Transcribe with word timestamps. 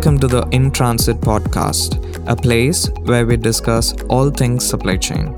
Welcome 0.00 0.20
to 0.20 0.28
the 0.28 0.48
In 0.50 0.70
Transit 0.70 1.18
podcast, 1.20 1.90
a 2.26 2.34
place 2.34 2.88
where 3.02 3.26
we 3.26 3.36
discuss 3.36 3.92
all 4.04 4.30
things 4.30 4.64
supply 4.64 4.96
chain. 4.96 5.36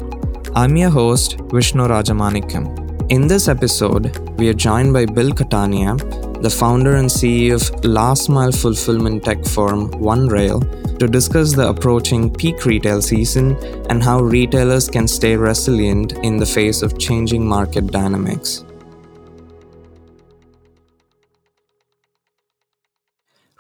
I'm 0.55 0.77
your 0.77 0.89
host, 0.89 1.41
Vishnu 1.53 1.89
Rajamanickam. 1.89 3.11
In 3.11 3.27
this 3.27 3.49
episode, 3.49 4.17
we 4.39 4.49
are 4.51 4.55
joined 4.55 4.93
by 4.93 5.05
Bill 5.05 5.33
Catania, 5.33 5.97
the 6.43 6.49
founder 6.49 6.95
and 6.95 7.11
CEO 7.11 7.57
of 7.57 7.85
last 7.85 8.29
mile 8.29 8.53
fulfillment 8.53 9.25
tech 9.25 9.45
firm 9.45 9.91
OneRail, 9.95 10.97
to 11.01 11.09
discuss 11.09 11.55
the 11.55 11.69
approaching 11.69 12.33
peak 12.33 12.65
retail 12.65 13.03
season 13.03 13.57
and 13.91 14.01
how 14.01 14.21
retailers 14.21 14.89
can 14.89 15.09
stay 15.09 15.35
resilient 15.35 16.13
in 16.23 16.37
the 16.37 16.47
face 16.47 16.83
of 16.83 17.01
changing 17.01 17.45
market 17.45 17.89
dynamics. 17.89 18.65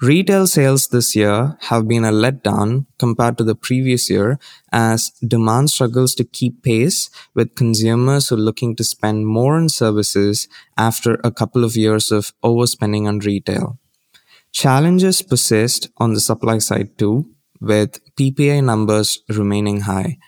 Retail 0.03 0.49
sales 0.49 0.89
this 0.89 1.15
year 1.15 1.57
have 1.71 1.87
been 1.87 2.05
a 2.05 2.11
letdown 2.11 2.87
compared 2.99 3.39
to 3.39 3.45
the 3.45 3.55
previous 3.55 4.11
year 4.11 4.41
as 4.73 5.11
demand 5.25 5.71
struggles 5.71 6.17
to 6.17 6.25
keep 6.25 6.65
pace 6.65 7.09
with 7.37 7.55
consumers 7.55 8.27
who 8.29 8.35
are 8.35 8.39
looking 8.39 8.75
to 8.75 8.83
spend 8.83 9.29
more 9.29 9.55
on 9.55 9.69
services 9.69 10.49
after 10.77 11.21
a 11.23 11.31
couple 11.31 11.63
of 11.63 11.77
years 11.77 12.11
of 12.11 12.33
overspending 12.43 13.07
on 13.07 13.21
retail. 13.21 13.79
Challenges 14.51 15.23
persist 15.23 15.89
on 15.99 16.15
the 16.15 16.21
supply 16.21 16.59
side 16.59 16.99
too, 16.99 17.31
with 17.61 18.01
PPI 18.17 18.65
numbers 18.65 19.21
remaining 19.29 19.83
high. 19.83 20.19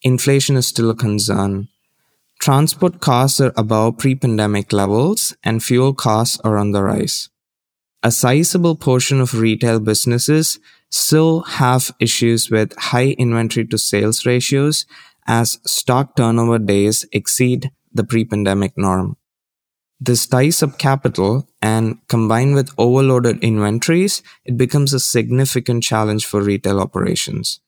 Inflation 0.00 0.56
is 0.56 0.66
still 0.66 0.88
a 0.88 0.94
concern. 0.94 1.68
Transport 2.38 3.00
costs 3.00 3.38
are 3.38 3.52
above 3.54 3.98
pre 3.98 4.14
pandemic 4.14 4.72
levels 4.72 5.36
and 5.44 5.62
fuel 5.62 5.92
costs 5.92 6.40
are 6.40 6.56
on 6.56 6.70
the 6.72 6.82
rise 6.82 7.28
a 8.02 8.10
sizable 8.10 8.76
portion 8.76 9.20
of 9.20 9.34
retail 9.34 9.78
businesses 9.80 10.58
still 10.90 11.40
have 11.42 11.94
issues 12.00 12.50
with 12.50 12.76
high 12.78 13.10
inventory 13.18 13.66
to 13.66 13.78
sales 13.78 14.26
ratios 14.26 14.86
as 15.26 15.58
stock 15.64 16.16
turnover 16.16 16.58
days 16.58 17.06
exceed 17.12 17.70
the 17.92 18.04
pre-pandemic 18.04 18.76
norm. 18.76 19.16
This 20.00 20.26
ties 20.26 20.62
up 20.62 20.78
capital 20.78 21.46
and 21.60 21.98
combined 22.08 22.54
with 22.54 22.72
overloaded 22.78 23.38
inventories, 23.44 24.22
it 24.46 24.56
becomes 24.56 24.94
a 24.94 25.00
significant 25.00 25.82
challenge 25.82 26.24
for 26.24 26.40
retail 26.42 26.80
operations. 26.80 27.60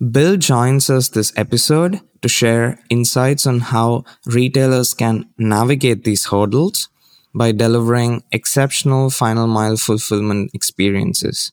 Bill 0.00 0.38
joins 0.38 0.88
us 0.88 1.10
this 1.10 1.34
episode 1.36 2.00
to 2.22 2.28
share 2.28 2.80
insights 2.88 3.46
on 3.46 3.60
how 3.60 4.04
retailers 4.24 4.94
can 4.94 5.28
navigate 5.36 6.04
these 6.04 6.26
hurdles 6.26 6.88
by 7.34 7.52
delivering 7.52 8.24
exceptional 8.32 9.10
final 9.10 9.46
mile 9.46 9.76
fulfillment 9.76 10.50
experiences. 10.54 11.52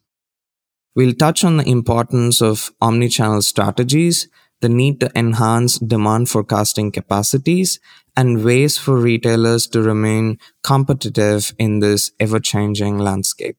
We'll 0.95 1.13
touch 1.13 1.43
on 1.43 1.57
the 1.57 1.69
importance 1.69 2.41
of 2.41 2.71
omnichannel 2.81 3.43
strategies, 3.43 4.27
the 4.61 4.69
need 4.69 4.99
to 4.99 5.11
enhance 5.15 5.77
demand 5.77 6.29
forecasting 6.29 6.91
capacities, 6.91 7.79
and 8.15 8.43
ways 8.43 8.79
for 8.79 8.97
retailers 8.97 9.67
to 9.67 9.81
remain 9.83 10.39
competitive 10.63 11.53
in 11.59 11.79
this 11.79 12.11
ever 12.19 12.39
changing 12.39 12.97
landscape. 12.97 13.57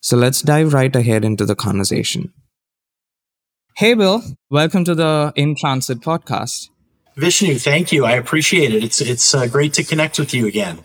So 0.00 0.16
let's 0.16 0.42
dive 0.42 0.72
right 0.72 0.94
ahead 0.94 1.24
into 1.24 1.44
the 1.44 1.56
conversation. 1.56 2.32
Hey, 3.76 3.94
Bill, 3.94 4.22
welcome 4.50 4.84
to 4.84 4.94
the 4.94 5.32
In 5.34 5.56
Transit 5.56 5.98
podcast. 5.98 6.68
Vishnu, 7.16 7.58
thank 7.58 7.90
you. 7.90 8.04
I 8.04 8.12
appreciate 8.12 8.72
it. 8.72 8.84
It's, 8.84 9.00
it's 9.00 9.34
uh, 9.34 9.48
great 9.48 9.72
to 9.74 9.82
connect 9.82 10.20
with 10.20 10.32
you 10.32 10.46
again. 10.46 10.84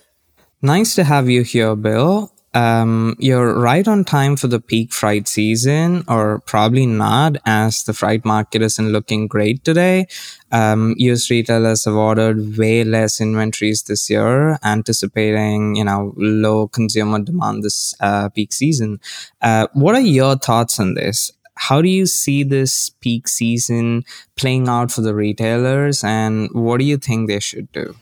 Nice 0.61 0.93
to 0.95 1.05
have 1.05 1.29
you 1.29 1.43
here, 1.43 1.73
Bill. 1.73 2.33
Um, 2.53 3.15
you're 3.17 3.57
right 3.57 3.87
on 3.87 4.03
time 4.03 4.35
for 4.35 4.47
the 4.47 4.59
peak 4.59 4.91
freight 4.91 5.25
season, 5.25 6.03
or 6.05 6.39
probably 6.39 6.85
not, 6.85 7.37
as 7.45 7.83
the 7.83 7.93
freight 7.93 8.25
market 8.25 8.61
isn't 8.61 8.89
looking 8.91 9.27
great 9.27 9.63
today. 9.63 10.07
Um, 10.51 10.95
US 10.97 11.29
retailers 11.29 11.85
have 11.85 11.93
ordered 11.93 12.57
way 12.57 12.83
less 12.83 13.21
inventories 13.21 13.83
this 13.83 14.09
year, 14.09 14.59
anticipating 14.61 15.75
you 15.75 15.85
know 15.85 16.13
low 16.17 16.67
consumer 16.67 17.19
demand 17.19 17.63
this 17.63 17.93
uh, 18.01 18.27
peak 18.27 18.51
season. 18.51 18.99
Uh, 19.41 19.67
what 19.71 19.95
are 19.95 20.01
your 20.01 20.35
thoughts 20.35 20.77
on 20.77 20.95
this? 20.95 21.31
How 21.55 21.81
do 21.81 21.87
you 21.87 22.05
see 22.05 22.43
this 22.43 22.89
peak 22.89 23.29
season 23.29 24.03
playing 24.35 24.67
out 24.67 24.91
for 24.91 24.99
the 24.99 25.15
retailers, 25.15 26.03
and 26.03 26.49
what 26.51 26.79
do 26.79 26.83
you 26.83 26.97
think 26.97 27.29
they 27.29 27.39
should 27.39 27.71
do? 27.71 27.95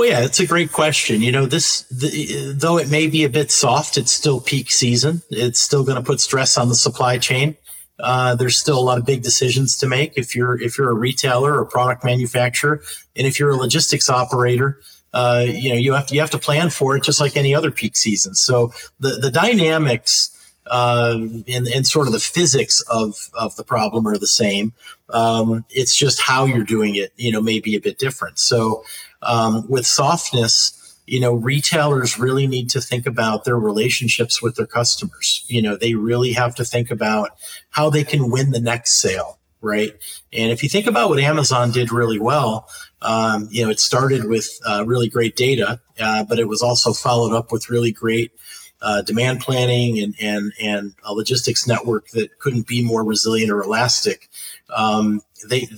Well, 0.00 0.08
yeah, 0.08 0.24
it's 0.24 0.40
a 0.40 0.46
great 0.46 0.72
question. 0.72 1.20
You 1.20 1.30
know, 1.30 1.44
this, 1.44 1.82
the, 1.90 2.54
though 2.56 2.78
it 2.78 2.88
may 2.88 3.06
be 3.06 3.22
a 3.24 3.28
bit 3.28 3.52
soft, 3.52 3.98
it's 3.98 4.10
still 4.10 4.40
peak 4.40 4.70
season. 4.70 5.20
It's 5.28 5.60
still 5.60 5.84
going 5.84 5.98
to 5.98 6.02
put 6.02 6.22
stress 6.22 6.56
on 6.56 6.70
the 6.70 6.74
supply 6.74 7.18
chain. 7.18 7.54
Uh, 7.98 8.34
there's 8.34 8.58
still 8.58 8.78
a 8.78 8.80
lot 8.80 8.96
of 8.96 9.04
big 9.04 9.22
decisions 9.22 9.76
to 9.76 9.86
make 9.86 10.16
if 10.16 10.34
you're 10.34 10.58
if 10.58 10.78
you're 10.78 10.90
a 10.90 10.94
retailer 10.94 11.54
or 11.54 11.66
product 11.66 12.02
manufacturer, 12.02 12.82
and 13.14 13.26
if 13.26 13.38
you're 13.38 13.50
a 13.50 13.56
logistics 13.56 14.08
operator. 14.08 14.80
Uh, 15.12 15.44
you 15.46 15.68
know, 15.68 15.76
you 15.76 15.92
have 15.92 16.06
to 16.06 16.14
you 16.14 16.20
have 16.20 16.30
to 16.30 16.38
plan 16.38 16.70
for 16.70 16.96
it 16.96 17.02
just 17.02 17.20
like 17.20 17.36
any 17.36 17.54
other 17.54 17.70
peak 17.70 17.94
season. 17.94 18.34
So 18.34 18.72
the 19.00 19.18
the 19.20 19.30
dynamics 19.30 20.34
uh, 20.70 21.18
and, 21.18 21.66
and 21.68 21.86
sort 21.86 22.06
of 22.06 22.12
the 22.12 22.20
physics 22.20 22.80
of, 22.82 23.28
of 23.34 23.56
the 23.56 23.64
problem 23.64 24.06
are 24.06 24.16
the 24.16 24.26
same. 24.26 24.72
Um, 25.10 25.64
it's 25.68 25.96
just 25.96 26.20
how 26.20 26.44
you're 26.44 26.64
doing 26.64 26.94
it, 26.94 27.12
you 27.16 27.32
know, 27.32 27.40
may 27.40 27.60
be 27.60 27.74
a 27.74 27.80
bit 27.80 27.98
different. 27.98 28.38
So 28.38 28.84
um, 29.22 29.68
with 29.68 29.86
softness, 29.86 30.76
you 31.06 31.20
know, 31.20 31.34
retailers 31.34 32.18
really 32.18 32.46
need 32.46 32.70
to 32.70 32.80
think 32.80 33.06
about 33.06 33.44
their 33.44 33.58
relationships 33.58 34.40
with 34.40 34.56
their 34.56 34.66
customers. 34.66 35.44
You 35.48 35.62
know, 35.62 35.76
they 35.76 35.94
really 35.94 36.32
have 36.32 36.54
to 36.56 36.64
think 36.64 36.90
about 36.90 37.30
how 37.70 37.90
they 37.90 38.04
can 38.04 38.30
win 38.30 38.52
the 38.52 38.60
next 38.60 39.00
sale, 39.00 39.38
right? 39.60 39.92
And 40.32 40.52
if 40.52 40.62
you 40.62 40.68
think 40.68 40.86
about 40.86 41.08
what 41.08 41.18
Amazon 41.18 41.72
did 41.72 41.90
really 41.90 42.18
well, 42.18 42.68
um, 43.02 43.48
you 43.50 43.64
know, 43.64 43.70
it 43.70 43.80
started 43.80 44.26
with 44.26 44.60
uh, 44.66 44.84
really 44.86 45.08
great 45.08 45.36
data, 45.36 45.80
uh, 45.98 46.24
but 46.24 46.38
it 46.38 46.48
was 46.48 46.62
also 46.62 46.92
followed 46.92 47.34
up 47.34 47.50
with 47.50 47.70
really 47.70 47.92
great 47.92 48.32
uh, 48.82 49.02
demand 49.02 49.40
planning 49.40 49.98
and 49.98 50.14
and 50.20 50.52
and 50.60 50.94
a 51.04 51.12
logistics 51.12 51.66
network 51.66 52.08
that 52.10 52.38
couldn't 52.38 52.66
be 52.66 52.82
more 52.82 53.04
resilient 53.04 53.50
or 53.50 53.62
elastic. 53.62 54.28
Um, 54.74 55.20
they 55.48 55.68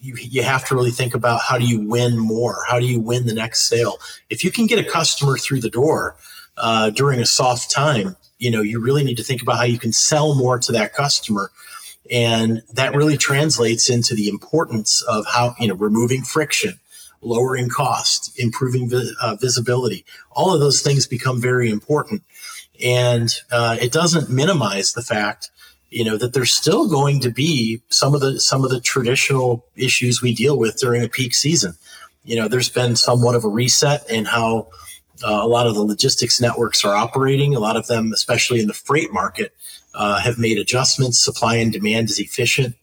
you, 0.00 0.14
you 0.16 0.42
have 0.42 0.64
to 0.68 0.74
really 0.74 0.90
think 0.90 1.14
about 1.14 1.40
how 1.40 1.58
do 1.58 1.66
you 1.66 1.80
win 1.80 2.18
more? 2.18 2.64
How 2.68 2.78
do 2.78 2.86
you 2.86 3.00
win 3.00 3.26
the 3.26 3.34
next 3.34 3.68
sale? 3.68 3.98
If 4.30 4.44
you 4.44 4.52
can 4.52 4.66
get 4.66 4.78
a 4.78 4.88
customer 4.88 5.36
through 5.36 5.60
the 5.60 5.70
door 5.70 6.16
uh, 6.56 6.90
during 6.90 7.20
a 7.20 7.26
soft 7.26 7.70
time, 7.70 8.16
you 8.38 8.50
know, 8.50 8.60
you 8.60 8.80
really 8.80 9.04
need 9.04 9.16
to 9.16 9.24
think 9.24 9.42
about 9.42 9.56
how 9.56 9.64
you 9.64 9.78
can 9.78 9.92
sell 9.92 10.34
more 10.34 10.58
to 10.58 10.72
that 10.72 10.94
customer. 10.94 11.50
And 12.10 12.62
that 12.74 12.94
really 12.94 13.16
translates 13.16 13.88
into 13.88 14.14
the 14.14 14.28
importance 14.28 15.02
of 15.02 15.24
how, 15.26 15.54
you 15.58 15.68
know, 15.68 15.74
removing 15.74 16.22
friction, 16.22 16.78
lowering 17.20 17.68
cost, 17.68 18.38
improving 18.38 18.88
vi- 18.88 19.12
uh, 19.20 19.36
visibility. 19.40 20.04
All 20.32 20.52
of 20.52 20.60
those 20.60 20.82
things 20.82 21.06
become 21.06 21.40
very 21.40 21.70
important. 21.70 22.22
And 22.84 23.32
uh, 23.50 23.76
it 23.80 23.92
doesn't 23.92 24.28
minimize 24.28 24.92
the 24.92 25.02
fact 25.02 25.50
you 25.92 26.04
know 26.04 26.16
that 26.16 26.32
there's 26.32 26.52
still 26.52 26.88
going 26.88 27.20
to 27.20 27.30
be 27.30 27.82
some 27.88 28.14
of 28.14 28.20
the 28.20 28.40
some 28.40 28.64
of 28.64 28.70
the 28.70 28.80
traditional 28.80 29.64
issues 29.76 30.22
we 30.22 30.34
deal 30.34 30.58
with 30.58 30.78
during 30.78 31.04
a 31.04 31.08
peak 31.08 31.34
season. 31.34 31.74
You 32.24 32.36
know 32.36 32.48
there's 32.48 32.70
been 32.70 32.96
somewhat 32.96 33.34
of 33.34 33.44
a 33.44 33.48
reset 33.48 34.08
in 34.10 34.24
how 34.24 34.68
uh, 35.22 35.40
a 35.42 35.46
lot 35.46 35.66
of 35.66 35.74
the 35.74 35.82
logistics 35.82 36.40
networks 36.40 36.84
are 36.84 36.94
operating. 36.94 37.54
A 37.54 37.60
lot 37.60 37.76
of 37.76 37.86
them 37.86 38.12
especially 38.12 38.60
in 38.60 38.68
the 38.68 38.74
freight 38.74 39.12
market 39.12 39.54
uh, 39.94 40.20
have 40.20 40.38
made 40.38 40.58
adjustments. 40.58 41.18
Supply 41.18 41.56
and 41.56 41.72
demand 41.72 42.08
is 42.08 42.18
efficient. 42.18 42.74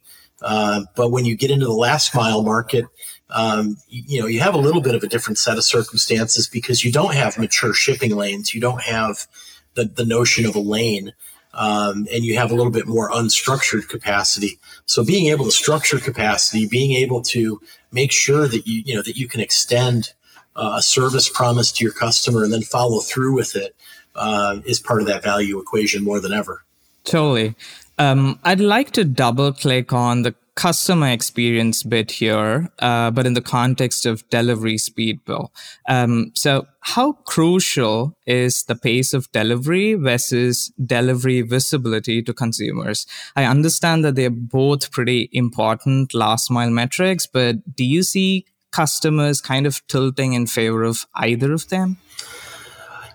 Uh, 0.41 0.81
but 0.95 1.09
when 1.11 1.25
you 1.25 1.35
get 1.35 1.51
into 1.51 1.65
the 1.65 1.73
last 1.73 2.15
mile 2.15 2.43
market 2.43 2.85
um, 3.31 3.77
you, 3.87 4.03
you 4.07 4.21
know 4.21 4.27
you 4.27 4.39
have 4.39 4.55
a 4.55 4.59
little 4.59 4.81
bit 4.81 4.95
of 4.95 5.03
a 5.03 5.07
different 5.07 5.37
set 5.37 5.57
of 5.57 5.63
circumstances 5.63 6.47
because 6.47 6.83
you 6.83 6.91
don't 6.91 7.13
have 7.13 7.37
mature 7.37 7.73
shipping 7.73 8.15
lanes. 8.15 8.53
You 8.53 8.61
don't 8.61 8.81
have 8.81 9.27
the, 9.75 9.85
the 9.85 10.05
notion 10.05 10.45
of 10.45 10.55
a 10.55 10.59
lane 10.59 11.13
um, 11.53 12.07
and 12.13 12.23
you 12.23 12.37
have 12.37 12.51
a 12.51 12.55
little 12.55 12.71
bit 12.71 12.87
more 12.87 13.09
unstructured 13.09 13.87
capacity. 13.87 14.59
So 14.85 15.03
being 15.03 15.27
able 15.27 15.45
to 15.45 15.51
structure 15.51 15.99
capacity, 15.99 16.67
being 16.67 16.91
able 16.93 17.21
to 17.23 17.61
make 17.91 18.11
sure 18.11 18.47
that 18.47 18.67
you 18.67 18.83
you 18.85 18.95
know 18.95 19.01
that 19.01 19.17
you 19.17 19.27
can 19.27 19.41
extend 19.41 20.13
uh, 20.55 20.75
a 20.77 20.81
service 20.81 21.29
promise 21.29 21.71
to 21.73 21.83
your 21.83 21.93
customer 21.93 22.43
and 22.43 22.53
then 22.53 22.61
follow 22.61 22.99
through 22.99 23.33
with 23.33 23.55
it 23.55 23.75
uh, 24.15 24.59
is 24.65 24.79
part 24.79 25.01
of 25.01 25.07
that 25.07 25.23
value 25.23 25.59
equation 25.59 26.03
more 26.03 26.19
than 26.19 26.33
ever. 26.33 26.63
Totally. 27.03 27.55
Um, 27.97 28.39
I'd 28.43 28.59
like 28.59 28.91
to 28.91 29.03
double 29.03 29.51
click 29.51 29.91
on 29.91 30.21
the 30.21 30.35
customer 30.59 31.07
experience 31.07 31.83
bit 31.83 32.11
here, 32.11 32.69
uh, 32.79 33.09
but 33.11 33.25
in 33.25 33.33
the 33.33 33.41
context 33.41 34.05
of 34.05 34.27
delivery 34.29 34.77
speed, 34.77 35.23
Bill. 35.23 35.53
Um, 35.87 36.33
so, 36.35 36.67
how 36.81 37.13
crucial 37.13 38.17
is 38.27 38.63
the 38.63 38.75
pace 38.75 39.13
of 39.13 39.31
delivery 39.31 39.93
versus 39.93 40.73
delivery 40.85 41.43
visibility 41.43 42.21
to 42.23 42.33
consumers? 42.33 43.07
I 43.37 43.45
understand 43.45 44.03
that 44.03 44.15
they're 44.15 44.29
both 44.29 44.91
pretty 44.91 45.29
important 45.31 46.13
last 46.13 46.51
mile 46.51 46.71
metrics, 46.71 47.25
but 47.25 47.55
do 47.73 47.85
you 47.85 48.03
see 48.03 48.45
customers 48.71 49.39
kind 49.39 49.65
of 49.65 49.87
tilting 49.87 50.33
in 50.33 50.45
favor 50.45 50.83
of 50.83 51.07
either 51.15 51.53
of 51.53 51.69
them? 51.69 51.97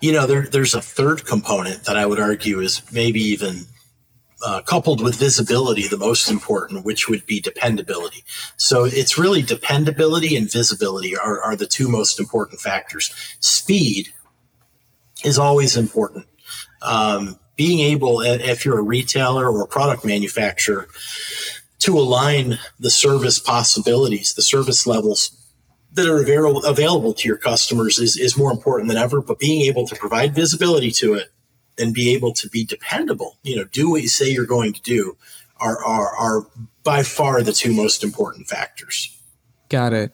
you 0.01 0.11
know, 0.11 0.27
there, 0.27 0.43
there's 0.43 0.75
a 0.75 0.81
third 0.81 1.25
component 1.25 1.85
that 1.85 1.97
I 1.97 2.05
would 2.05 2.19
argue 2.19 2.59
is 2.59 2.81
maybe 2.91 3.19
even 3.19 3.65
uh, 4.45 4.61
coupled 4.61 5.01
with 5.01 5.15
visibility, 5.15 5.87
the 5.87 5.97
most 5.97 6.29
important, 6.29 6.85
which 6.85 7.09
would 7.09 7.25
be 7.25 7.39
dependability. 7.39 8.23
So 8.57 8.83
it's 8.85 9.17
really 9.17 9.41
dependability 9.41 10.35
and 10.35 10.51
visibility 10.51 11.17
are, 11.17 11.41
are 11.41 11.55
the 11.55 11.65
two 11.65 11.89
most 11.89 12.19
important 12.19 12.61
factors. 12.61 13.11
Speed 13.39 14.13
is 15.23 15.39
always 15.39 15.75
important. 15.75 16.27
Um, 16.83 17.39
being 17.55 17.79
able, 17.79 18.21
if 18.21 18.65
you're 18.65 18.77
a 18.77 18.83
retailer 18.83 19.49
or 19.49 19.63
a 19.63 19.67
product 19.67 20.05
manufacturer, 20.05 20.87
to 21.79 21.97
align 21.97 22.59
the 22.79 22.91
service 22.91 23.39
possibilities, 23.39 24.35
the 24.35 24.43
service 24.43 24.85
levels 24.85 25.31
that 25.93 26.07
are 26.07 26.19
available, 26.69 27.13
to 27.13 27.27
your 27.27 27.37
customers 27.37 27.97
is, 27.97 28.17
is 28.17 28.37
more 28.37 28.51
important 28.51 28.89
than 28.89 28.97
ever. 28.97 29.21
But 29.21 29.39
being 29.39 29.61
able 29.61 29.87
to 29.87 29.95
provide 29.95 30.35
visibility 30.35 30.91
to 30.91 31.15
it 31.15 31.31
and 31.77 31.93
be 31.93 32.13
able 32.13 32.33
to 32.33 32.49
be 32.49 32.63
dependable, 32.63 33.37
you 33.43 33.55
know, 33.55 33.63
do 33.65 33.89
what 33.89 34.01
you 34.01 34.07
say 34.07 34.29
you're 34.29 34.45
going 34.45 34.73
to 34.73 34.81
do 34.81 35.17
are, 35.57 35.83
are, 35.83 36.15
are 36.15 36.47
by 36.83 37.03
far 37.03 37.41
the 37.41 37.53
two 37.53 37.73
most 37.73 38.03
important 38.03 38.47
factors. 38.47 39.17
Got 39.69 39.93
it. 39.93 40.13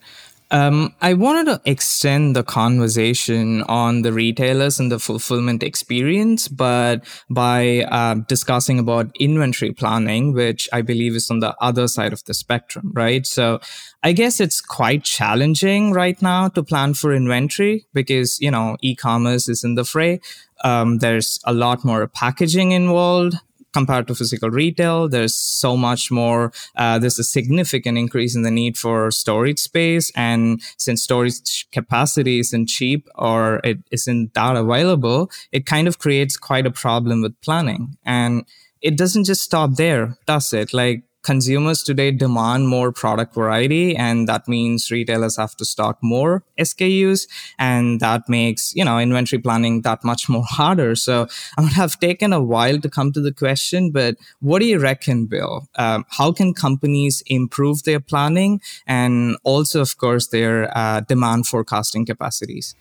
Um, 0.52 0.94
I 1.02 1.14
wanted 1.14 1.46
to 1.46 1.62
extend 1.64 2.36
the 2.36 2.44
conversation 2.44 3.62
on 3.64 4.02
the 4.02 4.12
retailers 4.12 4.82
and 4.82 4.92
the 4.92 5.00
fulfillment 5.00 5.64
experience, 5.64 6.50
but 6.50 7.06
by 7.30 7.84
uh, 7.84 8.16
discussing 8.28 8.78
about 8.78 9.16
inventory 9.18 9.72
planning, 9.72 10.34
which 10.34 10.68
I 10.74 10.82
believe 10.82 11.16
is 11.16 11.32
on 11.32 11.40
the 11.40 11.56
other 11.62 11.88
side 11.88 12.12
of 12.12 12.26
the 12.26 12.34
spectrum, 12.34 12.92
right? 12.94 13.26
So 13.26 13.62
I 14.04 14.12
guess 14.12 14.42
it's 14.42 14.60
quite 14.60 15.06
challenging 15.06 15.94
right 15.94 16.22
now 16.22 16.50
to 16.50 16.64
plan 16.64 16.96
for 16.96 17.14
inventory 17.14 17.86
because, 17.94 18.38
you 18.42 18.52
know, 18.52 18.76
e-commerce 18.82 19.48
is 19.48 19.64
in 19.64 19.76
the 19.76 19.86
fray. 19.86 20.20
Um, 20.66 20.98
there's 20.98 21.40
a 21.46 21.54
lot 21.54 21.86
more 21.86 22.06
packaging 22.08 22.74
involved 22.74 23.36
compared 23.74 24.08
to 24.08 24.16
physical 24.16 24.50
retail. 24.50 25.08
There's 25.08 25.36
so 25.36 25.78
much 25.78 26.12
more. 26.12 26.52
Uh, 26.76 27.00
there's 27.00 27.20
a 27.20 27.24
significant 27.24 27.98
increase 27.98 28.36
in 28.36 28.44
the 28.44 28.52
need 28.52 28.78
for 28.78 29.12
storage 29.12 29.60
space, 29.60 30.12
and 30.16 30.62
since 30.78 31.04
storage 31.04 31.70
capacity 31.72 32.40
isn't 32.40 32.68
cheap 32.68 33.08
or 33.16 33.62
it 33.64 33.80
isn't 33.92 34.34
that 34.34 34.56
available, 34.56 35.30
it 35.52 35.66
kind 35.66 35.88
of 35.88 36.00
creates 36.00 36.38
quite 36.38 36.66
a 36.66 36.72
problem 36.72 37.22
with 37.22 37.40
planning. 37.42 37.98
And 38.06 38.46
it 38.82 38.98
doesn't 38.98 39.26
just 39.26 39.44
stop 39.44 39.76
there, 39.76 40.18
does 40.26 40.54
it? 40.54 40.74
Like 40.74 41.04
consumers 41.24 41.84
today 41.84 42.12
demand 42.12 42.68
more 42.68 42.92
product 42.92 43.36
variety 43.36 43.96
and 43.96 44.28
that 44.28 44.48
means 44.48 44.90
retailers 44.92 45.38
have 45.38 45.56
to 45.56 45.66
stock 45.66 45.98
more 46.02 46.44
SKUs 46.60 47.28
and 47.60 48.00
that 48.00 48.28
makes, 48.28 48.74
you 48.76 48.84
know, 48.84 48.98
inventory 49.00 49.42
planning 49.42 49.82
that 49.82 50.04
much 50.04 50.28
more 50.30 50.44
harder. 50.48 50.96
So 50.96 51.28
I 51.58 51.62
would 51.62 51.74
have 51.74 52.00
taken 52.00 52.34
a 52.34 52.42
while 52.42 52.80
to 52.80 52.90
come 52.90 53.12
to 53.14 53.22
the 53.22 53.34
question, 53.34 53.92
but 53.92 54.16
what 54.40 54.60
do 54.60 54.66
you 54.66 54.80
reckon, 54.80 55.28
Bill? 55.28 55.68
Um, 55.76 56.06
how 56.10 56.32
can 56.32 56.54
companies 56.54 57.24
improve 57.28 57.84
their 57.84 58.00
planning 58.00 58.62
and 58.88 59.38
also, 59.44 59.82
of 59.82 59.98
course, 59.98 60.28
their 60.28 60.76
uh, 60.78 61.02
demand 61.02 61.48
forecasting 61.48 62.06
capacities? 62.06 62.76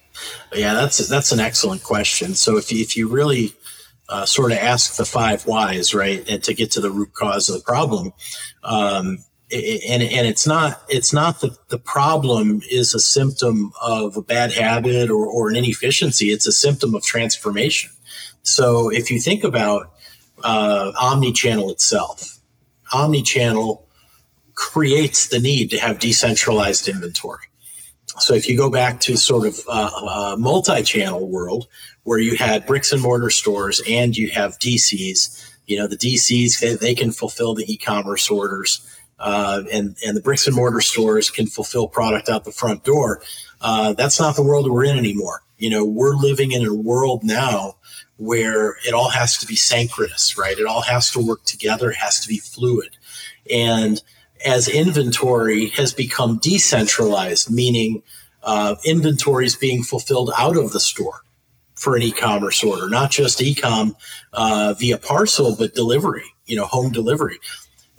Yeah, 0.52 0.74
that's 0.74 0.98
that's 1.08 1.32
an 1.32 1.40
excellent 1.40 1.82
question. 1.82 2.34
So 2.34 2.56
if 2.56 2.72
if 2.72 2.96
you 2.96 3.08
really 3.08 3.54
uh, 4.10 4.26
sort 4.26 4.52
of 4.52 4.58
ask 4.58 4.96
the 4.96 5.04
five 5.04 5.46
whys, 5.46 5.94
right, 5.94 6.28
and 6.28 6.42
to 6.44 6.52
get 6.52 6.72
to 6.72 6.80
the 6.80 6.90
root 6.90 7.14
cause 7.14 7.48
of 7.48 7.54
the 7.54 7.64
problem. 7.64 8.12
Um, 8.64 9.24
and 9.52 10.02
and 10.02 10.26
it's 10.26 10.46
not 10.46 10.82
it's 10.88 11.12
not 11.12 11.40
that 11.40 11.68
the 11.70 11.78
problem 11.78 12.62
is 12.70 12.94
a 12.94 13.00
symptom 13.00 13.72
of 13.82 14.16
a 14.16 14.22
bad 14.22 14.52
habit 14.52 15.10
or, 15.10 15.26
or 15.26 15.48
an 15.48 15.56
inefficiency. 15.56 16.30
It's 16.30 16.46
a 16.46 16.52
symptom 16.52 16.94
of 16.94 17.02
transformation. 17.02 17.90
So 18.42 18.90
if 18.90 19.10
you 19.10 19.20
think 19.20 19.44
about 19.44 19.92
uh, 20.44 20.92
omni-channel 21.00 21.70
itself, 21.70 22.38
omni-channel 22.92 23.86
creates 24.54 25.28
the 25.28 25.40
need 25.40 25.70
to 25.70 25.78
have 25.78 25.98
decentralized 25.98 26.88
inventory. 26.88 27.49
So 28.20 28.34
if 28.34 28.48
you 28.48 28.56
go 28.56 28.70
back 28.70 29.00
to 29.00 29.16
sort 29.16 29.46
of 29.46 29.60
uh, 29.68 30.32
a 30.32 30.36
multi-channel 30.38 31.28
world 31.28 31.68
where 32.04 32.18
you 32.18 32.36
had 32.36 32.66
bricks 32.66 32.92
and 32.92 33.02
mortar 33.02 33.30
stores 33.30 33.80
and 33.88 34.16
you 34.16 34.30
have 34.30 34.58
DCs, 34.58 35.50
you 35.66 35.78
know 35.78 35.86
the 35.86 35.96
DCs 35.96 36.60
they, 36.60 36.74
they 36.74 36.94
can 36.94 37.12
fulfill 37.12 37.54
the 37.54 37.70
e-commerce 37.72 38.28
orders, 38.30 38.86
uh, 39.18 39.62
and 39.72 39.96
and 40.04 40.16
the 40.16 40.20
bricks 40.20 40.46
and 40.46 40.56
mortar 40.56 40.80
stores 40.80 41.30
can 41.30 41.46
fulfill 41.46 41.88
product 41.88 42.28
out 42.28 42.44
the 42.44 42.52
front 42.52 42.84
door. 42.84 43.22
Uh, 43.60 43.92
that's 43.94 44.20
not 44.20 44.36
the 44.36 44.42
world 44.42 44.70
we're 44.70 44.84
in 44.84 44.98
anymore. 44.98 45.42
You 45.58 45.70
know 45.70 45.84
we're 45.84 46.16
living 46.16 46.52
in 46.52 46.66
a 46.66 46.74
world 46.74 47.22
now 47.24 47.76
where 48.16 48.76
it 48.86 48.92
all 48.92 49.08
has 49.08 49.38
to 49.38 49.46
be 49.46 49.56
synchronous, 49.56 50.36
right? 50.36 50.58
It 50.58 50.66
all 50.66 50.82
has 50.82 51.10
to 51.12 51.26
work 51.26 51.44
together, 51.44 51.90
it 51.90 51.96
has 51.96 52.20
to 52.20 52.28
be 52.28 52.38
fluid, 52.38 52.96
and 53.50 54.02
as 54.44 54.68
inventory 54.68 55.66
has 55.68 55.92
become 55.92 56.38
decentralized, 56.38 57.50
meaning 57.50 58.02
uh, 58.42 58.76
inventory 58.84 59.46
is 59.46 59.56
being 59.56 59.82
fulfilled 59.82 60.30
out 60.38 60.56
of 60.56 60.72
the 60.72 60.80
store 60.80 61.20
for 61.74 61.96
an 61.96 62.02
e-commerce 62.02 62.62
order, 62.62 62.88
not 62.88 63.10
just 63.10 63.40
e-com 63.42 63.96
uh, 64.32 64.74
via 64.78 64.98
parcel, 64.98 65.56
but 65.56 65.74
delivery, 65.74 66.24
you 66.46 66.56
know, 66.56 66.66
home 66.66 66.92
delivery. 66.92 67.38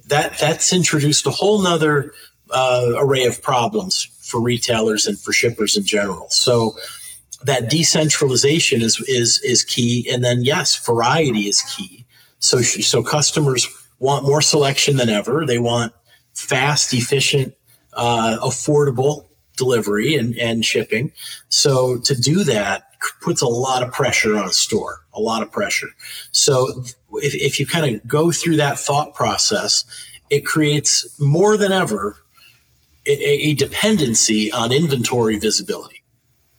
That 0.08 0.38
that's 0.40 0.74
introduced 0.74 1.26
a 1.26 1.32
whole 1.32 1.62
nother 1.62 2.14
uh, 2.52 2.94
array 2.98 3.26
of 3.26 3.42
problems 3.42 4.04
for 4.20 4.42
retailers 4.42 5.08
and 5.08 5.20
for 5.20 5.34
shippers 5.34 5.78
in 5.78 5.84
general. 5.84 6.30
So 6.30 6.76
that 7.44 7.70
decentralization 7.70 8.82
is 8.82 9.00
is 9.08 9.40
is 9.44 9.64
key, 9.64 10.08
and 10.12 10.24
then 10.24 10.44
yes, 10.44 10.84
variety 10.86 11.48
is 11.48 11.62
key. 11.62 12.06
So 12.40 12.62
so 12.62 13.04
customers 13.04 13.68
want 14.00 14.26
more 14.26 14.42
selection 14.42 14.98
than 14.98 15.10
ever. 15.10 15.46
They 15.46 15.60
want 15.60 15.94
fast, 16.42 16.94
efficient, 16.94 17.56
uh, 17.94 18.38
affordable 18.42 19.28
delivery 19.58 20.16
and, 20.16 20.38
and 20.38 20.66
shipping. 20.66 21.12
So 21.50 21.98
to 22.00 22.16
do 22.16 22.44
that 22.46 22.88
puts 23.22 23.42
a 23.42 23.48
lot 23.48 23.84
of 23.84 23.92
pressure 23.92 24.38
on 24.38 24.46
a 24.46 24.54
store, 24.54 25.06
a 25.14 25.20
lot 25.20 25.42
of 25.42 25.52
pressure. 25.52 25.90
So 26.32 26.84
if, 27.14 27.36
if 27.36 27.60
you 27.60 27.66
kind 27.66 27.96
of 27.96 28.08
go 28.08 28.32
through 28.32 28.58
that 28.58 28.80
thought 28.80 29.14
process, 29.14 29.86
it 30.30 30.46
creates 30.46 31.20
more 31.20 31.58
than 31.58 31.72
ever 31.72 32.18
a, 33.06 33.50
a 33.50 33.54
dependency 33.56 34.52
on 34.52 34.72
inventory 34.72 35.38
visibility. 35.38 36.04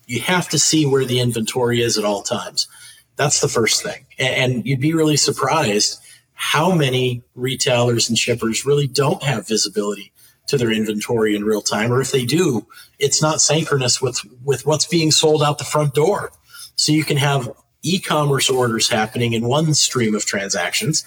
You 0.07 0.21
have 0.21 0.49
to 0.51 0.59
see 0.59 0.85
where 0.85 1.05
the 1.05 1.21
inventory 1.21 1.81
is 1.81 1.97
at 1.97 2.05
all 2.05 2.23
times. 2.23 2.69
That's 3.17 3.41
the 3.41 3.49
first 3.49 3.83
thing. 3.83 4.07
And, 4.19 4.53
and 4.53 4.67
you'd 4.67 4.81
be 4.81 4.95
really 4.95 5.17
surprised 5.17 6.01
how 6.35 6.75
many 6.75 7.23
retailers 7.35 8.09
and 8.09 8.19
shippers 8.19 8.67
really 8.67 8.87
don't 8.87 9.23
have 9.23 9.47
visibility 9.47 10.13
to 10.49 10.59
their 10.59 10.73
inventory 10.73 11.37
in 11.37 11.45
real 11.45 11.63
time, 11.63 11.93
or 11.93 12.01
if 12.01 12.11
they 12.11 12.25
do, 12.25 12.67
it's 12.99 13.23
not 13.23 13.41
synchronous 13.41 14.03
with 14.03 14.21
with 14.45 14.67
what's 14.67 14.87
being 14.87 15.11
sold 15.11 15.43
out 15.43 15.59
the 15.59 15.65
front 15.65 15.95
door. 15.95 16.33
So 16.77 16.93
you 16.93 17.05
can 17.05 17.17
have 17.17 17.51
e-commerce 17.83 18.51
orders 18.51 18.89
happening 18.89 19.33
in 19.33 19.47
one 19.47 19.75
stream 19.75 20.15
of 20.15 20.25
transactions, 20.25 21.05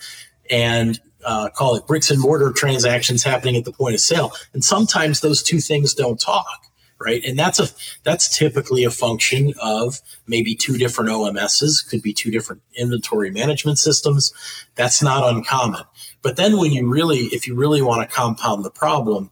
and 0.49 0.99
uh, 1.25 1.49
call 1.49 1.75
it 1.75 1.87
bricks 1.87 2.11
and 2.11 2.21
mortar 2.21 2.51
transactions 2.51 3.23
happening 3.23 3.55
at 3.55 3.65
the 3.65 3.71
point 3.71 3.95
of 3.95 4.01
sale. 4.01 4.31
And 4.53 4.63
sometimes 4.63 5.19
those 5.19 5.43
two 5.43 5.59
things 5.59 5.93
don't 5.93 6.19
talk 6.19 6.64
right? 6.99 7.23
And 7.25 7.37
that's 7.37 7.59
a 7.59 7.67
that's 8.03 8.35
typically 8.35 8.83
a 8.83 8.91
function 8.91 9.53
of 9.61 9.99
maybe 10.27 10.55
two 10.55 10.77
different 10.77 11.09
OMSs, 11.09 11.87
could 11.87 12.01
be 12.01 12.13
two 12.13 12.31
different 12.31 12.61
inventory 12.75 13.31
management 13.31 13.79
systems. 13.79 14.33
That's 14.75 15.01
not 15.01 15.27
uncommon. 15.27 15.83
But 16.21 16.37
then 16.37 16.57
when 16.57 16.71
you 16.71 16.87
really, 16.87 17.25
if 17.25 17.47
you 17.47 17.55
really 17.55 17.81
want 17.81 18.07
to 18.07 18.15
compound 18.15 18.63
the 18.63 18.71
problem, 18.71 19.29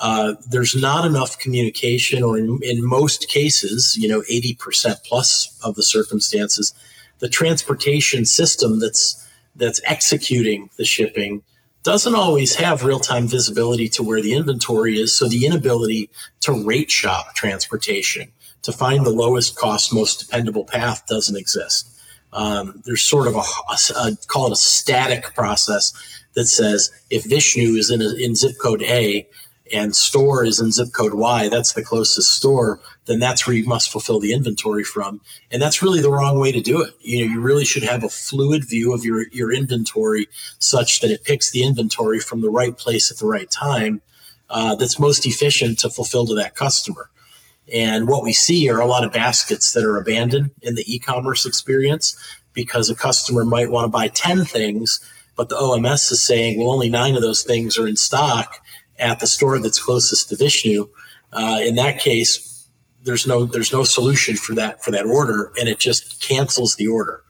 uh, 0.00 0.34
there's 0.50 0.74
not 0.74 1.04
enough 1.04 1.38
communication, 1.38 2.22
or 2.22 2.36
in, 2.36 2.58
in 2.62 2.84
most 2.84 3.28
cases, 3.28 3.96
you 3.96 4.08
know, 4.08 4.22
80% 4.22 5.04
plus 5.04 5.56
of 5.62 5.76
the 5.76 5.82
circumstances, 5.82 6.74
the 7.20 7.28
transportation 7.28 8.24
system 8.24 8.80
that's 8.80 9.20
that's 9.56 9.80
executing 9.84 10.68
the 10.78 10.84
shipping 10.84 11.42
doesn't 11.84 12.14
always 12.14 12.56
have 12.56 12.82
real 12.82 12.98
time 12.98 13.28
visibility 13.28 13.88
to 13.90 14.02
where 14.02 14.20
the 14.20 14.34
inventory 14.34 14.98
is. 14.98 15.16
So 15.16 15.28
the 15.28 15.46
inability 15.46 16.10
to 16.40 16.64
rate 16.64 16.90
shop 16.90 17.34
transportation 17.34 18.32
to 18.62 18.72
find 18.72 19.04
the 19.04 19.10
lowest 19.10 19.56
cost, 19.56 19.92
most 19.92 20.18
dependable 20.18 20.64
path 20.64 21.06
doesn't 21.06 21.36
exist. 21.36 21.90
Um, 22.32 22.82
there's 22.84 23.02
sort 23.02 23.28
of 23.28 23.36
a, 23.36 23.38
a, 23.38 24.08
a, 24.08 24.16
call 24.26 24.46
it 24.46 24.52
a 24.52 24.56
static 24.56 25.34
process 25.34 25.92
that 26.34 26.46
says 26.46 26.90
if 27.10 27.24
Vishnu 27.24 27.74
is 27.74 27.90
in, 27.90 28.02
a, 28.02 28.14
in 28.14 28.34
zip 28.34 28.56
code 28.60 28.82
A 28.82 29.28
and 29.72 29.94
store 29.94 30.44
is 30.44 30.60
in 30.60 30.72
zip 30.72 30.88
code 30.92 31.14
Y, 31.14 31.48
that's 31.48 31.74
the 31.74 31.84
closest 31.84 32.32
store, 32.32 32.80
then 33.06 33.18
that's 33.18 33.46
where 33.46 33.56
you 33.56 33.66
must 33.66 33.90
fulfill 33.90 34.20
the 34.20 34.32
inventory 34.32 34.84
from. 34.84 35.20
And 35.50 35.60
that's 35.60 35.82
really 35.82 36.00
the 36.00 36.10
wrong 36.10 36.38
way 36.38 36.52
to 36.52 36.60
do 36.60 36.82
it. 36.82 36.94
You 37.00 37.26
know, 37.26 37.32
you 37.32 37.40
really 37.40 37.64
should 37.64 37.82
have 37.82 38.02
a 38.02 38.08
fluid 38.08 38.64
view 38.68 38.92
of 38.94 39.04
your, 39.04 39.28
your 39.28 39.52
inventory 39.52 40.28
such 40.58 41.00
that 41.00 41.10
it 41.10 41.24
picks 41.24 41.50
the 41.50 41.62
inventory 41.64 42.18
from 42.18 42.40
the 42.40 42.50
right 42.50 42.76
place 42.76 43.10
at 43.10 43.18
the 43.18 43.26
right 43.26 43.50
time 43.50 44.00
uh, 44.50 44.74
that's 44.74 44.98
most 44.98 45.26
efficient 45.26 45.78
to 45.80 45.90
fulfill 45.90 46.26
to 46.26 46.34
that 46.34 46.54
customer. 46.54 47.10
And 47.72 48.08
what 48.08 48.22
we 48.22 48.32
see 48.32 48.68
are 48.68 48.80
a 48.80 48.86
lot 48.86 49.04
of 49.04 49.12
baskets 49.12 49.72
that 49.72 49.84
are 49.84 49.96
abandoned 49.96 50.50
in 50.62 50.74
the 50.74 50.84
e-commerce 50.94 51.46
experience 51.46 52.16
because 52.52 52.90
a 52.90 52.94
customer 52.94 53.44
might 53.44 53.70
want 53.70 53.86
to 53.86 53.88
buy 53.88 54.08
10 54.08 54.44
things, 54.44 55.00
but 55.34 55.48
the 55.48 55.56
OMS 55.56 56.12
is 56.12 56.24
saying, 56.24 56.58
well, 56.58 56.70
only 56.70 56.88
nine 56.88 57.16
of 57.16 57.22
those 57.22 57.42
things 57.42 57.78
are 57.78 57.88
in 57.88 57.96
stock 57.96 58.58
at 58.98 59.18
the 59.18 59.26
store 59.26 59.58
that's 59.58 59.82
closest 59.82 60.28
to 60.28 60.36
Vishnu. 60.36 60.88
Uh, 61.32 61.58
in 61.62 61.74
that 61.74 61.98
case, 61.98 62.53
there's 63.04 63.26
no 63.26 63.44
there's 63.44 63.72
no 63.72 63.84
solution 63.84 64.36
for 64.36 64.54
that 64.54 64.82
for 64.82 64.90
that 64.90 65.06
order, 65.06 65.52
and 65.58 65.68
it 65.68 65.78
just 65.78 66.22
cancels 66.22 66.76
the 66.76 66.88
order. 66.88 67.22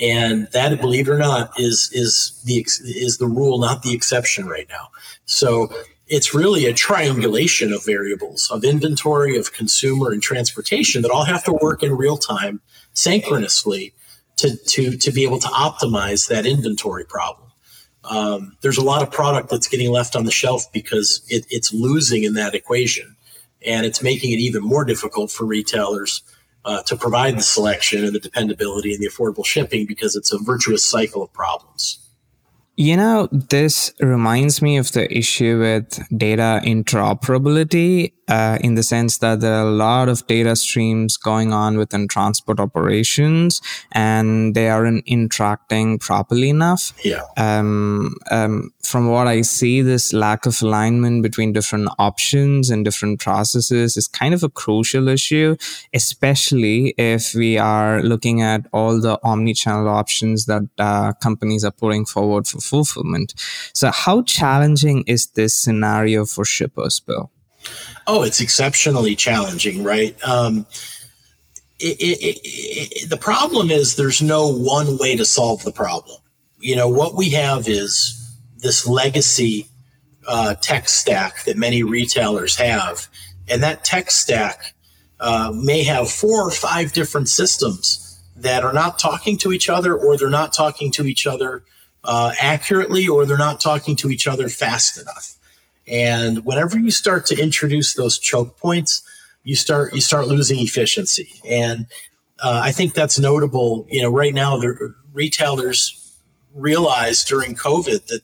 And 0.00 0.48
that, 0.52 0.80
believe 0.80 1.08
it 1.08 1.12
or 1.12 1.18
not, 1.18 1.58
is 1.58 1.90
is 1.92 2.40
the 2.44 2.64
is 2.84 3.18
the 3.18 3.26
rule, 3.26 3.58
not 3.58 3.82
the 3.82 3.94
exception 3.94 4.46
right 4.46 4.66
now. 4.68 4.88
So 5.24 5.72
it's 6.06 6.34
really 6.34 6.66
a 6.66 6.72
triangulation 6.72 7.72
of 7.72 7.84
variables 7.84 8.50
of 8.50 8.64
inventory, 8.64 9.36
of 9.36 9.52
consumer, 9.52 10.10
and 10.10 10.22
transportation 10.22 11.02
that 11.02 11.10
all 11.10 11.24
have 11.24 11.44
to 11.44 11.52
work 11.62 11.82
in 11.82 11.96
real 11.96 12.16
time, 12.16 12.60
synchronously, 12.92 13.94
to 14.36 14.56
to 14.56 14.96
to 14.96 15.12
be 15.12 15.22
able 15.22 15.38
to 15.38 15.48
optimize 15.48 16.28
that 16.28 16.46
inventory 16.46 17.04
problem. 17.04 17.48
Um, 18.04 18.56
there's 18.62 18.78
a 18.78 18.84
lot 18.84 19.02
of 19.02 19.10
product 19.10 19.50
that's 19.50 19.68
getting 19.68 19.90
left 19.90 20.16
on 20.16 20.24
the 20.24 20.32
shelf 20.32 20.64
because 20.72 21.22
it, 21.28 21.46
it's 21.50 21.72
losing 21.72 22.24
in 22.24 22.34
that 22.34 22.54
equation, 22.54 23.14
and 23.64 23.86
it's 23.86 24.02
making 24.02 24.32
it 24.32 24.38
even 24.40 24.62
more 24.62 24.84
difficult 24.84 25.30
for 25.30 25.44
retailers 25.44 26.22
uh, 26.64 26.82
to 26.82 26.96
provide 26.96 27.36
the 27.36 27.42
selection 27.42 28.04
and 28.04 28.14
the 28.14 28.20
dependability 28.20 28.92
and 28.94 29.02
the 29.02 29.08
affordable 29.08 29.44
shipping 29.44 29.86
because 29.86 30.16
it's 30.16 30.32
a 30.32 30.38
virtuous 30.38 30.84
cycle 30.84 31.22
of 31.22 31.32
problems. 31.32 31.98
You 32.76 32.96
know, 32.96 33.28
this 33.30 33.92
reminds 34.00 34.62
me 34.62 34.78
of 34.78 34.92
the 34.92 35.12
issue 35.14 35.58
with 35.58 36.02
data 36.16 36.62
interoperability 36.64 38.14
uh, 38.30 38.58
in 38.60 38.76
the 38.76 38.82
sense 38.82 39.18
that 39.18 39.40
there 39.40 39.54
are 39.54 39.66
a 39.66 39.70
lot 39.70 40.08
of 40.08 40.26
data 40.26 40.54
streams 40.54 41.16
going 41.16 41.52
on 41.52 41.76
within 41.76 42.06
transport 42.06 42.60
operations 42.60 43.60
and 43.92 44.54
they 44.54 44.68
aren't 44.68 45.04
interacting 45.06 45.98
properly 45.98 46.48
enough. 46.48 46.92
Yeah. 47.04 47.22
Um, 47.36 48.14
um, 48.30 48.72
from 48.82 49.08
what 49.08 49.26
I 49.26 49.42
see, 49.42 49.82
this 49.82 50.12
lack 50.12 50.46
of 50.46 50.62
alignment 50.62 51.22
between 51.22 51.52
different 51.52 51.88
options 51.98 52.70
and 52.70 52.84
different 52.84 53.20
processes 53.20 53.96
is 53.96 54.06
kind 54.06 54.32
of 54.32 54.42
a 54.42 54.48
crucial 54.48 55.08
issue, 55.08 55.56
especially 55.92 56.94
if 56.96 57.34
we 57.34 57.58
are 57.58 58.02
looking 58.02 58.42
at 58.42 58.66
all 58.72 59.00
the 59.00 59.18
omni-channel 59.24 59.88
options 59.88 60.46
that 60.46 60.62
uh, 60.78 61.12
companies 61.14 61.64
are 61.64 61.72
putting 61.72 62.04
forward 62.04 62.46
for 62.46 62.60
fulfillment. 62.60 63.34
So, 63.74 63.90
how 63.90 64.22
challenging 64.22 65.04
is 65.06 65.26
this 65.28 65.54
scenario 65.54 66.24
for 66.24 66.44
shippers, 66.44 67.00
Bill? 67.00 67.30
Oh, 68.06 68.22
it's 68.22 68.40
exceptionally 68.40 69.14
challenging, 69.14 69.84
right? 69.84 70.16
Um, 70.26 70.66
it, 71.78 72.00
it, 72.00 72.40
it, 72.44 73.10
the 73.10 73.16
problem 73.16 73.70
is 73.70 73.96
there's 73.96 74.20
no 74.20 74.48
one 74.48 74.98
way 74.98 75.16
to 75.16 75.24
solve 75.24 75.62
the 75.64 75.72
problem. 75.72 76.18
You 76.58 76.76
know, 76.76 76.88
what 76.88 77.14
we 77.14 77.30
have 77.30 77.68
is 77.68 78.16
this 78.58 78.86
legacy 78.86 79.66
uh, 80.26 80.54
tech 80.54 80.88
stack 80.88 81.44
that 81.44 81.56
many 81.56 81.82
retailers 81.82 82.56
have. 82.56 83.08
And 83.48 83.62
that 83.62 83.84
tech 83.84 84.10
stack 84.10 84.74
uh, 85.18 85.52
may 85.54 85.82
have 85.84 86.10
four 86.10 86.46
or 86.46 86.50
five 86.50 86.92
different 86.92 87.28
systems 87.28 88.22
that 88.36 88.64
are 88.64 88.72
not 88.72 88.98
talking 88.98 89.36
to 89.38 89.52
each 89.52 89.68
other, 89.68 89.94
or 89.96 90.16
they're 90.16 90.30
not 90.30 90.52
talking 90.52 90.90
to 90.92 91.04
each 91.04 91.26
other 91.26 91.62
uh, 92.04 92.32
accurately, 92.40 93.06
or 93.06 93.26
they're 93.26 93.36
not 93.36 93.60
talking 93.60 93.96
to 93.96 94.08
each 94.08 94.26
other 94.26 94.48
fast 94.48 94.98
enough. 95.00 95.34
And 95.90 96.44
whenever 96.44 96.78
you 96.78 96.90
start 96.90 97.26
to 97.26 97.36
introduce 97.36 97.94
those 97.94 98.18
choke 98.18 98.56
points, 98.58 99.02
you 99.42 99.56
start 99.56 99.92
you 99.94 100.00
start 100.00 100.28
losing 100.28 100.60
efficiency. 100.60 101.40
And 101.48 101.86
uh, 102.42 102.60
I 102.62 102.72
think 102.72 102.94
that's 102.94 103.18
notable. 103.18 103.86
You 103.90 104.02
know, 104.02 104.10
right 104.10 104.32
now 104.32 104.56
the 104.56 104.94
retailers 105.12 106.16
realized 106.54 107.26
during 107.26 107.54
COVID 107.54 108.06
that 108.06 108.20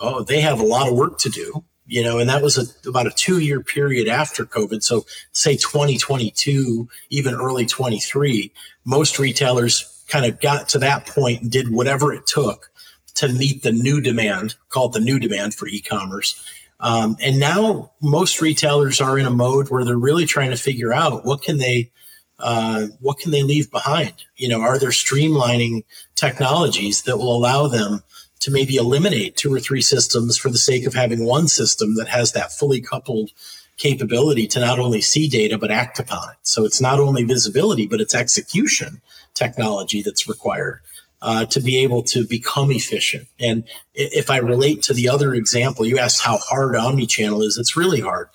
oh, 0.00 0.22
they 0.22 0.40
have 0.40 0.60
a 0.60 0.64
lot 0.64 0.88
of 0.88 0.94
work 0.94 1.18
to 1.18 1.30
do. 1.30 1.64
You 1.88 2.02
know, 2.02 2.18
and 2.18 2.28
that 2.28 2.42
was 2.42 2.58
a, 2.58 2.88
about 2.88 3.06
a 3.06 3.12
two 3.12 3.38
year 3.38 3.62
period 3.62 4.08
after 4.08 4.44
COVID. 4.44 4.82
So, 4.82 5.06
say 5.30 5.54
2022, 5.54 6.88
even 7.10 7.34
early 7.34 7.64
23, 7.64 8.52
most 8.84 9.20
retailers 9.20 10.04
kind 10.08 10.26
of 10.26 10.40
got 10.40 10.68
to 10.70 10.80
that 10.80 11.06
point 11.06 11.42
and 11.42 11.50
did 11.50 11.70
whatever 11.70 12.12
it 12.12 12.26
took 12.26 12.70
to 13.14 13.28
meet 13.28 13.62
the 13.62 13.70
new 13.70 14.00
demand, 14.00 14.56
called 14.68 14.94
the 14.94 15.00
new 15.00 15.20
demand 15.20 15.54
for 15.54 15.68
e 15.68 15.80
commerce. 15.80 16.34
Um, 16.80 17.16
and 17.20 17.40
now 17.40 17.92
most 18.02 18.40
retailers 18.40 19.00
are 19.00 19.18
in 19.18 19.26
a 19.26 19.30
mode 19.30 19.70
where 19.70 19.84
they're 19.84 19.96
really 19.96 20.26
trying 20.26 20.50
to 20.50 20.56
figure 20.56 20.92
out 20.92 21.24
what 21.24 21.42
can 21.42 21.58
they 21.58 21.90
uh, 22.38 22.88
what 23.00 23.18
can 23.18 23.30
they 23.30 23.42
leave 23.42 23.70
behind? 23.70 24.12
You 24.36 24.48
know, 24.48 24.60
are 24.60 24.78
there 24.78 24.90
streamlining 24.90 25.84
technologies 26.16 27.02
that 27.02 27.16
will 27.16 27.34
allow 27.34 27.66
them 27.66 28.02
to 28.40 28.50
maybe 28.50 28.76
eliminate 28.76 29.36
two 29.36 29.52
or 29.52 29.58
three 29.58 29.80
systems 29.80 30.36
for 30.36 30.50
the 30.50 30.58
sake 30.58 30.86
of 30.86 30.92
having 30.92 31.24
one 31.24 31.48
system 31.48 31.96
that 31.96 32.08
has 32.08 32.32
that 32.32 32.52
fully 32.52 32.82
coupled 32.82 33.30
capability 33.78 34.46
to 34.48 34.60
not 34.60 34.78
only 34.78 35.00
see 35.00 35.28
data 35.28 35.56
but 35.56 35.70
act 35.70 35.98
upon 35.98 36.30
it. 36.30 36.36
So 36.42 36.64
it's 36.64 36.80
not 36.80 37.00
only 37.00 37.24
visibility, 37.24 37.86
but 37.86 38.00
it's 38.00 38.14
execution 38.14 39.00
technology 39.34 40.02
that's 40.02 40.28
required 40.28 40.80
uh, 41.22 41.46
to 41.46 41.60
be 41.60 41.78
able 41.78 42.02
to 42.02 42.26
become 42.26 42.70
efficient. 42.70 43.26
And 43.40 43.64
if 43.94 44.30
I 44.30 44.38
relate 44.38 44.82
to 44.82 44.94
the 44.94 45.08
other 45.08 45.34
example, 45.34 45.86
you 45.86 45.98
asked 45.98 46.22
how 46.22 46.38
hard 46.38 46.74
omnichannel 46.74 47.42
is. 47.42 47.56
It's 47.58 47.76
really 47.76 48.00
hard 48.00 48.28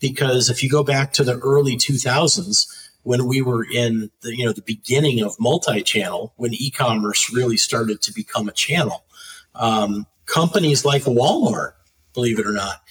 because 0.00 0.50
if 0.50 0.62
you 0.62 0.68
go 0.68 0.84
back 0.84 1.12
to 1.14 1.24
the 1.24 1.38
early 1.38 1.76
2000s, 1.76 2.66
when 3.02 3.26
we 3.26 3.40
were 3.40 3.64
in 3.72 4.10
the 4.22 4.36
you 4.36 4.44
know 4.44 4.52
the 4.52 4.62
beginning 4.62 5.22
of 5.22 5.38
multi-channel, 5.38 6.32
when 6.36 6.52
e-commerce 6.54 7.32
really 7.32 7.56
started 7.56 8.02
to 8.02 8.12
become 8.12 8.48
a 8.48 8.52
channel, 8.52 9.04
um, 9.54 10.06
companies 10.26 10.84
like 10.84 11.02
Walmart, 11.02 11.74
believe 12.14 12.40
it 12.40 12.46
or 12.46 12.52
not, 12.52 12.82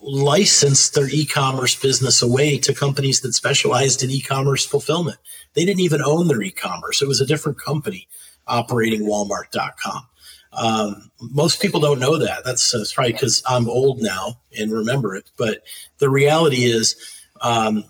licensed 0.00 0.94
their 0.94 1.08
e-commerce 1.08 1.76
business 1.76 2.22
away 2.22 2.58
to 2.58 2.74
companies 2.74 3.20
that 3.20 3.34
specialized 3.34 4.02
in 4.02 4.10
e-commerce 4.10 4.66
fulfillment. 4.66 5.18
They 5.54 5.64
didn't 5.64 5.80
even 5.80 6.02
own 6.02 6.26
their 6.26 6.42
e-commerce; 6.42 7.00
it 7.00 7.06
was 7.06 7.20
a 7.20 7.26
different 7.26 7.60
company 7.60 8.08
operating 8.46 9.02
Walmart.com. 9.02 10.06
Um, 10.52 11.10
most 11.20 11.60
people 11.60 11.80
don't 11.80 12.00
know 12.00 12.18
that. 12.18 12.44
That's, 12.44 12.72
that's 12.72 12.92
probably 12.92 13.12
because 13.12 13.42
I'm 13.46 13.68
old 13.68 14.00
now 14.00 14.38
and 14.58 14.72
remember 14.72 15.14
it. 15.14 15.30
But 15.36 15.62
the 15.98 16.08
reality 16.08 16.64
is, 16.64 16.96
um, 17.42 17.84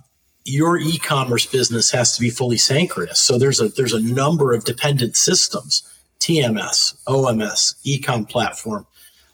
your 0.47 0.79
e-commerce 0.79 1.45
business 1.45 1.91
has 1.91 2.15
to 2.15 2.21
be 2.21 2.31
fully 2.31 2.57
synchronous. 2.57 3.19
So 3.19 3.37
there's 3.37 3.61
a 3.61 3.69
there's 3.69 3.93
a 3.93 4.01
number 4.01 4.53
of 4.53 4.65
dependent 4.65 5.17
systems 5.17 5.83
TMS, 6.21 6.97
OMS, 7.07 7.75
ecom 7.85 8.29
platform, 8.29 8.87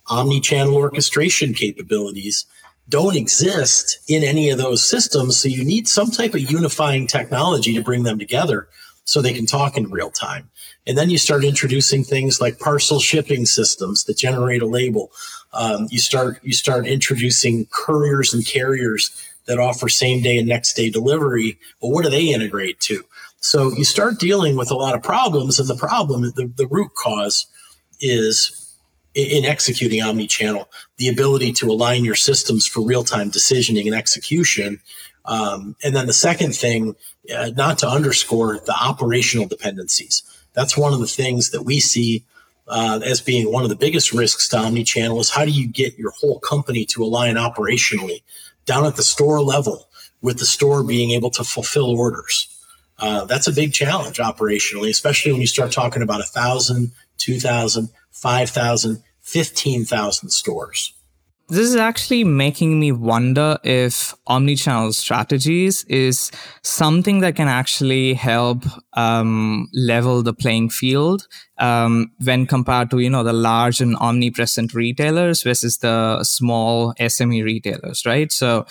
omni-channel 0.09 0.75
orchestration 0.75 1.55
capabilities 1.55 2.47
don't 2.89 3.17
exist 3.17 3.99
in 4.09 4.25
any 4.25 4.51
of 4.51 4.59
those 4.59 4.85
systems. 4.85 5.37
So 5.39 5.49
you 5.49 5.65
need 5.65 5.87
some 5.87 6.11
type 6.11 6.35
of 6.35 6.51
unifying 6.51 7.07
technology 7.07 7.75
to 7.75 7.83
bring 7.83 8.03
them 8.03 8.19
together 8.19 8.69
so 9.05 9.21
they 9.21 9.33
can 9.33 9.47
talk 9.47 9.77
in 9.77 9.91
real 9.91 10.11
time. 10.11 10.51
And 10.87 10.97
then 10.97 11.11
you 11.11 11.19
start 11.19 11.45
introducing 11.45 12.05
things 12.05 12.41
like 12.41 12.59
parcel 12.59 13.01
shipping 13.01 13.47
systems 13.47 14.05
that 14.05 14.17
generate 14.17 14.63
a 14.63 14.67
label. 14.67 15.13
Um, 15.53 15.87
you 15.91 15.99
start 15.99 16.39
you 16.43 16.53
start 16.53 16.87
introducing 16.87 17.67
couriers 17.67 18.33
and 18.33 18.47
carriers 18.47 19.11
that 19.47 19.59
offer 19.59 19.89
same 19.89 20.23
day 20.23 20.39
and 20.39 20.49
next 20.49 20.75
day 20.75 20.91
delivery. 20.91 21.59
Well, 21.81 21.93
what 21.93 22.05
do 22.05 22.11
they 22.11 22.33
integrate 22.33 22.81
to? 22.81 23.05
So 23.41 23.73
you 23.73 23.85
start 23.85 24.21
dealing 24.21 24.57
with 24.57 24.71
a 24.71 24.77
lot 24.77 24.95
of 24.95 25.03
problems, 25.03 25.59
and 25.59 25.69
the 25.69 25.75
problem, 25.75 26.23
the, 26.23 26.51
the 26.57 26.67
root 26.69 26.95
cause 26.95 27.47
is 28.01 28.62
in 29.15 29.45
executing 29.45 30.03
omni-channel, 30.03 30.69
the 30.97 31.09
ability 31.09 31.53
to 31.53 31.71
align 31.71 32.05
your 32.05 32.15
systems 32.15 32.67
for 32.67 32.81
real-time 32.81 33.31
decisioning 33.31 33.87
and 33.87 33.95
execution. 33.95 34.81
Um, 35.25 35.77
and 35.85 35.95
then 35.95 36.07
the 36.07 36.13
second 36.13 36.55
thing, 36.55 36.97
uh, 37.35 37.51
not 37.57 37.79
to 37.79 37.89
underscore 37.89 38.59
the 38.59 38.75
operational 38.75 39.47
dependencies. 39.47 40.23
That's 40.55 40.77
one 40.77 40.93
of 40.93 41.01
the 41.01 41.07
things 41.07 41.51
that 41.51 41.63
we 41.63 41.81
see 41.81 42.25
uh, 42.69 43.01
as 43.05 43.21
being 43.21 43.53
one 43.53 43.65
of 43.65 43.69
the 43.69 43.77
biggest 43.77 44.13
risks 44.13 44.49
to 44.49 44.59
omni-channel 44.59 45.21
is 45.21 45.31
how 45.31 45.45
do 45.45 45.51
you 45.51 45.67
get 45.69 45.99
your 45.99 46.13
whole 46.13 46.39
company 46.41 46.85
to 46.87 47.03
align 47.03 47.35
operationally 47.35 48.23
down 48.65 48.87
at 48.87 48.97
the 48.97 49.03
store 49.03 49.41
level 49.41 49.89
with 50.21 50.39
the 50.39 50.47
store 50.47 50.85
being 50.85 51.11
able 51.11 51.31
to 51.31 51.45
fulfill 51.45 51.91
orders 51.91 52.49
uh, 53.03 53.25
that's 53.25 53.49
a 53.49 53.53
big 53.53 53.73
challenge 53.73 54.19
operationally, 54.19 54.89
especially 54.89 55.33
when 55.33 55.41
you 55.41 55.47
start 55.47 55.73
talking 55.73 56.03
about 56.03 56.21
a 56.21 56.25
thousand, 56.25 56.93
two 57.23 57.39
thousand, 57.39 57.91
five 58.11 58.51
thousand, 58.51 59.03
fifteen 59.21 59.85
thousand 59.85 60.31
stores. 60.31 60.93
This 61.53 61.69
is 61.69 61.77
actually 61.77 62.25
making 62.25 62.81
me 62.81 62.93
wonder 62.93 63.59
if 63.63 64.15
omnichannel 64.27 64.95
strategies 64.95 65.85
is 65.85 66.31
something 66.63 67.21
that 67.21 67.37
can 67.37 67.47
actually 67.47 68.15
help 68.15 68.65
um, 68.95 69.69
level 69.75 70.23
the 70.23 70.33
playing 70.33 70.71
field 70.71 71.27
um, 71.59 72.11
when 72.25 72.47
compared 72.47 72.91
to 72.91 73.01
you 73.01 73.11
know 73.11 73.23
the 73.23 73.35
large 73.35 73.83
and 73.83 73.97
omnipresent 73.97 74.73
retailers 74.73 75.43
versus 75.43 75.77
the 75.79 76.25
small 76.25 76.95
SME 76.99 77.45
retailers, 77.45 78.07
right? 78.07 78.33
So, 78.33 78.65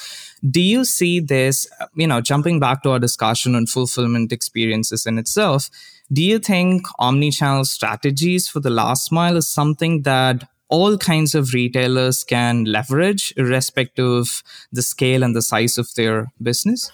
do 0.49 0.59
you 0.59 0.83
see 0.83 1.19
this? 1.19 1.67
You 1.95 2.07
know, 2.07 2.19
jumping 2.19 2.59
back 2.59 2.81
to 2.81 2.91
our 2.91 2.99
discussion 2.99 3.53
on 3.53 3.67
fulfillment 3.67 4.31
experiences 4.31 5.05
in 5.05 5.19
itself, 5.19 5.69
do 6.11 6.23
you 6.23 6.39
think 6.39 6.85
omnichannel 6.99 7.65
strategies 7.65 8.47
for 8.47 8.59
the 8.59 8.69
last 8.69 9.11
mile 9.11 9.37
is 9.37 9.47
something 9.47 10.01
that 10.03 10.47
all 10.67 10.97
kinds 10.97 11.35
of 11.35 11.53
retailers 11.53 12.23
can 12.23 12.63
leverage, 12.65 13.33
irrespective 13.37 14.05
of 14.05 14.43
the 14.71 14.81
scale 14.81 15.23
and 15.23 15.35
the 15.35 15.41
size 15.41 15.77
of 15.77 15.93
their 15.95 16.31
business? 16.41 16.91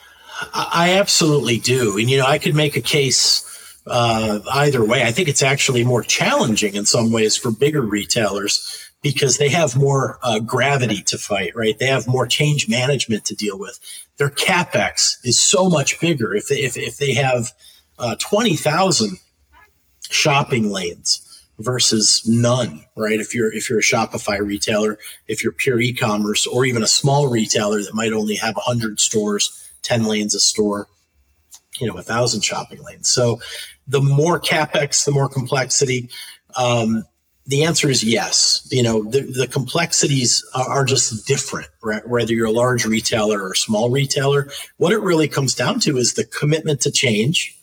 I 0.53 0.95
absolutely 1.00 1.57
do. 1.57 1.97
And, 1.97 2.09
you 2.09 2.17
know, 2.17 2.25
I 2.25 2.38
could 2.38 2.55
make 2.55 2.75
a 2.75 2.81
case 2.81 3.43
uh, 3.88 4.39
either 4.51 4.86
way. 4.86 5.03
I 5.03 5.12
think 5.12 5.29
it's 5.29 5.43
actually 5.43 5.83
more 5.83 6.03
challenging 6.03 6.75
in 6.75 6.86
some 6.86 7.12
ways 7.12 7.36
for 7.36 7.51
bigger 7.51 7.81
retailers 7.81 8.91
because 9.01 9.38
they 9.38 9.50
have 9.50 9.75
more 9.75 10.19
uh, 10.24 10.39
gravity 10.39 11.01
to 11.03 11.17
fight, 11.17 11.55
right? 11.55 11.77
They 11.77 11.86
have 11.88 12.07
more 12.07 12.27
change 12.27 12.67
management 12.67 13.25
to 13.25 13.36
deal 13.36 13.57
with. 13.57 13.79
Their 14.17 14.29
capex 14.29 15.17
is 15.24 15.39
so 15.39 15.69
much 15.69 16.00
bigger. 16.00 16.36
If 16.36 16.47
they, 16.47 16.57
if, 16.57 16.77
if 16.77 16.97
they 16.97 17.13
have 17.13 17.51
uh, 18.00 18.16
20,000 18.20 19.18
shopping 20.10 20.70
lanes, 20.70 21.27
versus 21.60 22.24
none, 22.27 22.84
right? 22.96 23.20
If 23.20 23.34
you're 23.34 23.54
if 23.54 23.70
you're 23.70 23.80
a 23.80 23.84
Shopify 23.84 24.39
retailer, 24.39 24.98
if 25.27 25.44
you're 25.44 25.51
pure 25.54 25.80
e-commerce, 25.80 26.46
or 26.46 26.66
even 26.66 26.84
a 26.84 26.88
small 26.88 27.30
retailer 27.30 27.82
that 27.82 27.94
might 27.94 28.13
only 28.13 28.36
have 28.36 28.56
hundred 28.58 29.00
stores, 29.00 29.72
ten 29.82 30.04
lanes 30.04 30.36
a 30.36 30.39
store, 30.39 30.88
you 31.80 31.88
know, 31.88 31.98
a 31.98 32.04
thousand 32.04 32.42
shopping 32.42 32.84
lanes. 32.84 33.10
So 33.10 33.39
the 33.88 34.01
more 34.01 34.39
capex, 34.39 35.06
the 35.06 35.12
more 35.12 35.30
complexity. 35.30 36.10
Um, 36.56 37.04
the 37.46 37.63
answer 37.63 37.89
is 37.89 38.04
yes. 38.04 38.68
You 38.72 38.84
know, 38.84 39.04
the, 39.04 39.22
the 39.22 39.48
complexities 39.48 40.44
are, 40.54 40.68
are, 40.68 40.86
just 40.86 41.25
different, 41.25 41.70
right? 41.82 42.06
whether 42.06 42.34
you're 42.34 42.48
a 42.48 42.51
large 42.51 42.86
retailer 42.86 43.42
or 43.42 43.54
a 43.54 43.56
small 43.56 43.89
retailer. 43.89 44.50
What 44.77 44.92
it 44.92 45.00
really 45.00 45.30
comes 45.30 45.56
down 45.56 45.80
to 45.82 45.98
is 45.98 46.16
the 46.16 46.25
commitment 46.25 46.82
to 46.82 46.92
change. 46.92 47.57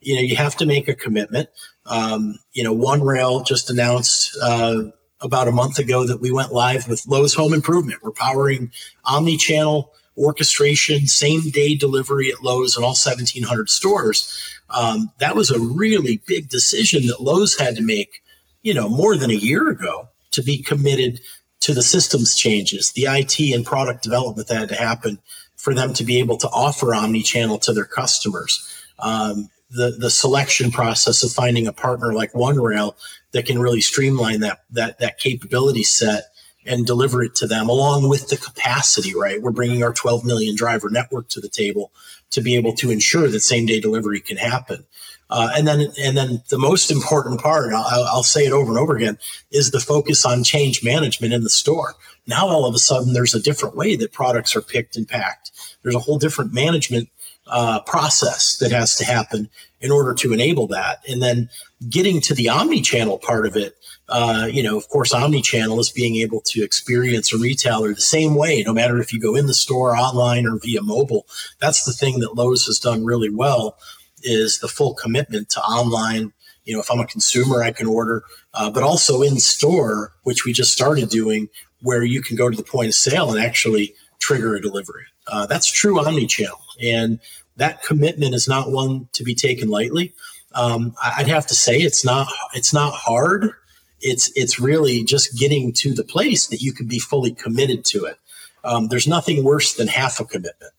You 0.00 0.16
know, 0.16 0.20
you 0.22 0.36
have 0.36 0.56
to 0.56 0.66
make 0.66 0.88
a 0.88 0.94
commitment. 0.94 1.48
Um, 1.86 2.38
you 2.52 2.62
know, 2.62 2.74
OneRail 2.74 3.46
just 3.46 3.70
announced 3.70 4.36
uh, 4.42 4.84
about 5.20 5.48
a 5.48 5.52
month 5.52 5.78
ago 5.78 6.06
that 6.06 6.20
we 6.20 6.30
went 6.30 6.52
live 6.52 6.88
with 6.88 7.06
Lowe's 7.06 7.34
Home 7.34 7.52
Improvement. 7.52 8.02
We're 8.02 8.12
powering 8.12 8.70
omni-channel 9.04 9.92
orchestration, 10.16 11.06
same 11.06 11.48
day 11.50 11.74
delivery 11.74 12.30
at 12.30 12.42
Lowe's 12.42 12.76
in 12.76 12.82
all 12.82 12.90
1,700 12.90 13.70
stores. 13.70 14.56
Um, 14.70 15.10
that 15.18 15.36
was 15.36 15.50
a 15.50 15.60
really 15.60 16.20
big 16.26 16.48
decision 16.48 17.06
that 17.06 17.20
Lowe's 17.20 17.58
had 17.58 17.76
to 17.76 17.82
make, 17.82 18.22
you 18.62 18.74
know, 18.74 18.88
more 18.88 19.16
than 19.16 19.30
a 19.30 19.34
year 19.34 19.68
ago 19.68 20.08
to 20.32 20.42
be 20.42 20.58
committed 20.62 21.20
to 21.60 21.72
the 21.72 21.82
systems 21.82 22.36
changes, 22.36 22.92
the 22.92 23.06
IT 23.08 23.38
and 23.54 23.64
product 23.64 24.02
development 24.02 24.48
that 24.48 24.58
had 24.58 24.68
to 24.68 24.74
happen 24.74 25.18
for 25.56 25.74
them 25.74 25.92
to 25.94 26.04
be 26.04 26.18
able 26.18 26.36
to 26.36 26.48
offer 26.48 26.94
omni-channel 26.94 27.58
to 27.58 27.72
their 27.72 27.84
customers. 27.84 28.64
Um, 28.98 29.48
the 29.70 29.96
the 29.98 30.10
selection 30.10 30.70
process 30.70 31.22
of 31.22 31.32
finding 31.32 31.66
a 31.66 31.72
partner 31.72 32.12
like 32.12 32.32
OneRail 32.32 32.94
that 33.32 33.46
can 33.46 33.58
really 33.58 33.80
streamline 33.80 34.40
that 34.40 34.60
that 34.70 34.98
that 34.98 35.18
capability 35.18 35.82
set 35.82 36.24
and 36.66 36.86
deliver 36.86 37.22
it 37.22 37.34
to 37.36 37.46
them 37.46 37.68
along 37.68 38.08
with 38.08 38.28
the 38.28 38.36
capacity 38.36 39.14
right? 39.14 39.42
We're 39.42 39.50
bringing 39.50 39.82
our 39.82 39.92
12 39.92 40.24
million 40.24 40.56
driver 40.56 40.90
network 40.90 41.28
to 41.30 41.40
the 41.40 41.48
table 41.48 41.92
to 42.30 42.40
be 42.40 42.56
able 42.56 42.74
to 42.74 42.90
ensure 42.90 43.28
that 43.28 43.40
same 43.40 43.66
day 43.66 43.80
delivery 43.80 44.20
can 44.20 44.36
happen. 44.36 44.84
Uh, 45.30 45.50
and 45.54 45.66
then 45.66 45.92
and 46.00 46.16
then 46.16 46.42
the 46.48 46.58
most 46.58 46.90
important 46.90 47.40
part 47.40 47.72
I'll, 47.74 48.04
I'll 48.04 48.22
say 48.22 48.46
it 48.46 48.52
over 48.52 48.70
and 48.70 48.78
over 48.78 48.96
again 48.96 49.18
is 49.50 49.70
the 49.70 49.80
focus 49.80 50.24
on 50.24 50.44
change 50.44 50.82
management 50.82 51.34
in 51.34 51.42
the 51.42 51.50
store. 51.50 51.94
Now 52.26 52.48
all 52.48 52.64
of 52.64 52.74
a 52.74 52.78
sudden 52.78 53.12
there's 53.12 53.34
a 53.34 53.42
different 53.42 53.76
way 53.76 53.96
that 53.96 54.12
products 54.12 54.56
are 54.56 54.62
picked 54.62 54.96
and 54.96 55.06
packed. 55.06 55.50
There's 55.82 55.94
a 55.94 56.00
whole 56.00 56.18
different 56.18 56.54
management 56.54 57.10
uh, 57.48 57.80
process 57.80 58.56
that 58.58 58.72
has 58.72 58.96
to 58.96 59.04
happen 59.04 59.48
in 59.80 59.90
order 59.90 60.14
to 60.14 60.32
enable 60.32 60.66
that. 60.68 61.00
And 61.08 61.22
then 61.22 61.48
getting 61.88 62.20
to 62.22 62.34
the 62.34 62.48
omni-channel 62.48 63.18
part 63.18 63.46
of 63.46 63.56
it, 63.56 63.76
uh, 64.08 64.48
you 64.50 64.62
know, 64.62 64.76
of 64.76 64.88
course, 64.88 65.12
omni-channel 65.12 65.78
is 65.78 65.90
being 65.90 66.16
able 66.16 66.40
to 66.40 66.62
experience 66.62 67.32
a 67.32 67.38
retailer 67.38 67.94
the 67.94 68.00
same 68.00 68.34
way, 68.34 68.62
no 68.66 68.72
matter 68.72 68.98
if 69.00 69.12
you 69.12 69.20
go 69.20 69.34
in 69.34 69.46
the 69.46 69.54
store, 69.54 69.96
online, 69.96 70.46
or 70.46 70.58
via 70.58 70.82
mobile. 70.82 71.26
That's 71.60 71.84
the 71.84 71.92
thing 71.92 72.20
that 72.20 72.34
Lowe's 72.34 72.66
has 72.66 72.78
done 72.78 73.04
really 73.04 73.30
well 73.30 73.76
is 74.22 74.58
the 74.58 74.68
full 74.68 74.94
commitment 74.94 75.50
to 75.50 75.60
online. 75.60 76.32
You 76.64 76.74
know, 76.74 76.80
if 76.80 76.90
I'm 76.90 77.00
a 77.00 77.06
consumer, 77.06 77.62
I 77.62 77.70
can 77.70 77.86
order, 77.86 78.24
uh, 78.54 78.70
but 78.70 78.82
also 78.82 79.22
in 79.22 79.38
store, 79.38 80.12
which 80.24 80.44
we 80.44 80.52
just 80.52 80.72
started 80.72 81.08
doing, 81.08 81.48
where 81.82 82.02
you 82.02 82.20
can 82.20 82.36
go 82.36 82.50
to 82.50 82.56
the 82.56 82.64
point 82.64 82.88
of 82.88 82.94
sale 82.94 83.30
and 83.30 83.38
actually 83.38 83.94
trigger 84.18 84.56
a 84.56 84.60
delivery. 84.60 85.04
Uh, 85.28 85.46
that's 85.46 85.70
true 85.70 86.00
omni-channel. 86.00 86.58
And 86.82 87.20
that 87.58 87.82
commitment 87.82 88.34
is 88.34 88.48
not 88.48 88.70
one 88.70 89.08
to 89.12 89.22
be 89.22 89.34
taken 89.34 89.68
lightly. 89.68 90.14
Um, 90.54 90.94
I'd 91.02 91.28
have 91.28 91.46
to 91.48 91.54
say 91.54 91.76
it's 91.76 92.04
not 92.04 92.28
it's 92.54 92.72
not 92.72 92.94
hard. 92.94 93.52
It's 94.00 94.32
it's 94.34 94.58
really 94.58 95.04
just 95.04 95.38
getting 95.38 95.72
to 95.74 95.92
the 95.92 96.04
place 96.04 96.46
that 96.46 96.62
you 96.62 96.72
can 96.72 96.86
be 96.86 96.98
fully 96.98 97.32
committed 97.32 97.84
to 97.86 98.04
it. 98.06 98.16
Um, 98.64 98.88
there's 98.88 99.06
nothing 99.06 99.44
worse 99.44 99.74
than 99.74 99.88
half 99.88 100.20
a 100.20 100.24
commitment. 100.24 100.72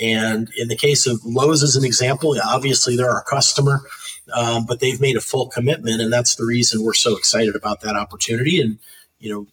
And 0.00 0.48
in 0.56 0.68
the 0.68 0.76
case 0.76 1.06
of 1.06 1.24
Lowe's, 1.24 1.62
as 1.62 1.74
an 1.74 1.84
example, 1.84 2.36
obviously 2.44 2.94
they're 2.94 3.10
our 3.10 3.24
customer, 3.24 3.80
um, 4.32 4.64
but 4.64 4.78
they've 4.78 5.00
made 5.00 5.16
a 5.16 5.20
full 5.20 5.48
commitment, 5.48 6.00
and 6.00 6.12
that's 6.12 6.36
the 6.36 6.44
reason 6.44 6.84
we're 6.84 6.94
so 6.94 7.16
excited 7.16 7.56
about 7.56 7.80
that 7.80 7.96
opportunity. 7.96 8.60
And 8.60 8.78
you 9.18 9.32
know, 9.32 9.46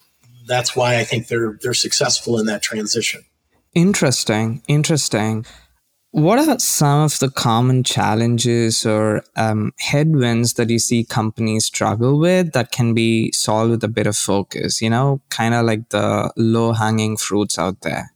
that's 0.45 0.75
why 0.75 0.99
I 0.99 1.03
think 1.03 1.27
they're 1.27 1.57
they're 1.61 1.73
successful 1.73 2.37
in 2.37 2.45
that 2.45 2.61
transition. 2.61 3.23
Interesting, 3.73 4.61
interesting. 4.67 5.45
What 6.15 6.39
are 6.39 6.57
some 6.59 7.01
of 7.01 7.19
the 7.19 7.29
common 7.29 7.83
challenges 7.83 8.85
or 8.85 9.21
um, 9.35 9.73
headwinds 9.79 10.53
that 10.53 10.69
you 10.69 10.79
see 10.79 11.03
companies 11.03 11.65
struggle 11.65 12.17
with 12.17 12.53
that 12.53 12.71
can 12.71 12.93
be 12.93 13.33
solved 13.33 13.71
with 13.71 13.83
a 13.83 13.89
bit 13.89 14.07
of 14.07 14.15
focus? 14.15 14.81
You 14.81 14.89
know, 14.89 15.19
kind 15.29 15.53
of 15.53 15.65
like 15.65 15.89
the 15.89 16.31
low 16.37 16.71
hanging 16.71 17.17
fruits 17.17 17.59
out 17.59 17.81
there. 17.81 18.13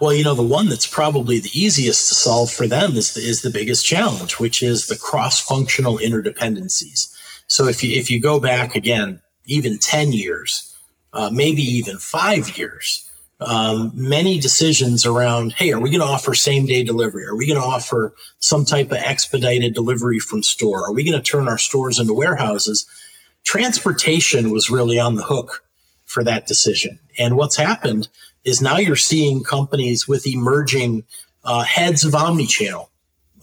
Well, 0.00 0.14
you 0.14 0.22
know, 0.22 0.36
the 0.36 0.44
one 0.44 0.68
that's 0.68 0.86
probably 0.86 1.40
the 1.40 1.50
easiest 1.52 2.08
to 2.10 2.14
solve 2.14 2.52
for 2.52 2.68
them 2.68 2.92
is 2.92 3.14
the, 3.14 3.22
is 3.22 3.42
the 3.42 3.50
biggest 3.50 3.84
challenge, 3.84 4.38
which 4.38 4.62
is 4.62 4.86
the 4.86 4.96
cross 4.96 5.40
functional 5.40 5.98
interdependencies. 5.98 7.12
So 7.48 7.66
if 7.66 7.82
you 7.82 7.98
if 7.98 8.12
you 8.12 8.20
go 8.20 8.38
back 8.38 8.76
again, 8.76 9.20
even 9.44 9.78
ten 9.78 10.12
years, 10.12 10.72
uh, 11.12 11.30
maybe 11.32 11.62
even 11.62 11.98
five 11.98 12.56
years, 12.56 13.10
um, 13.46 13.92
many 13.94 14.38
decisions 14.38 15.06
around, 15.06 15.52
hey, 15.52 15.72
are 15.72 15.80
we 15.80 15.90
going 15.90 16.00
to 16.00 16.06
offer 16.06 16.34
same 16.34 16.66
day 16.66 16.84
delivery? 16.84 17.24
Are 17.26 17.36
we 17.36 17.46
going 17.46 17.60
to 17.60 17.66
offer 17.66 18.14
some 18.38 18.64
type 18.64 18.90
of 18.90 18.98
expedited 18.98 19.74
delivery 19.74 20.18
from 20.18 20.42
store? 20.42 20.84
Are 20.86 20.92
we 20.92 21.04
going 21.04 21.20
to 21.20 21.30
turn 21.30 21.48
our 21.48 21.58
stores 21.58 21.98
into 21.98 22.14
warehouses? 22.14 22.86
Transportation 23.44 24.50
was 24.50 24.70
really 24.70 24.98
on 24.98 25.16
the 25.16 25.22
hook 25.22 25.64
for 26.04 26.24
that 26.24 26.46
decision. 26.46 26.98
And 27.18 27.36
what's 27.36 27.56
happened 27.56 28.08
is 28.44 28.60
now 28.60 28.76
you're 28.76 28.96
seeing 28.96 29.42
companies 29.42 30.06
with 30.06 30.26
emerging 30.26 31.04
uh, 31.44 31.62
heads 31.62 32.04
of 32.04 32.12
omnichannel, 32.12 32.88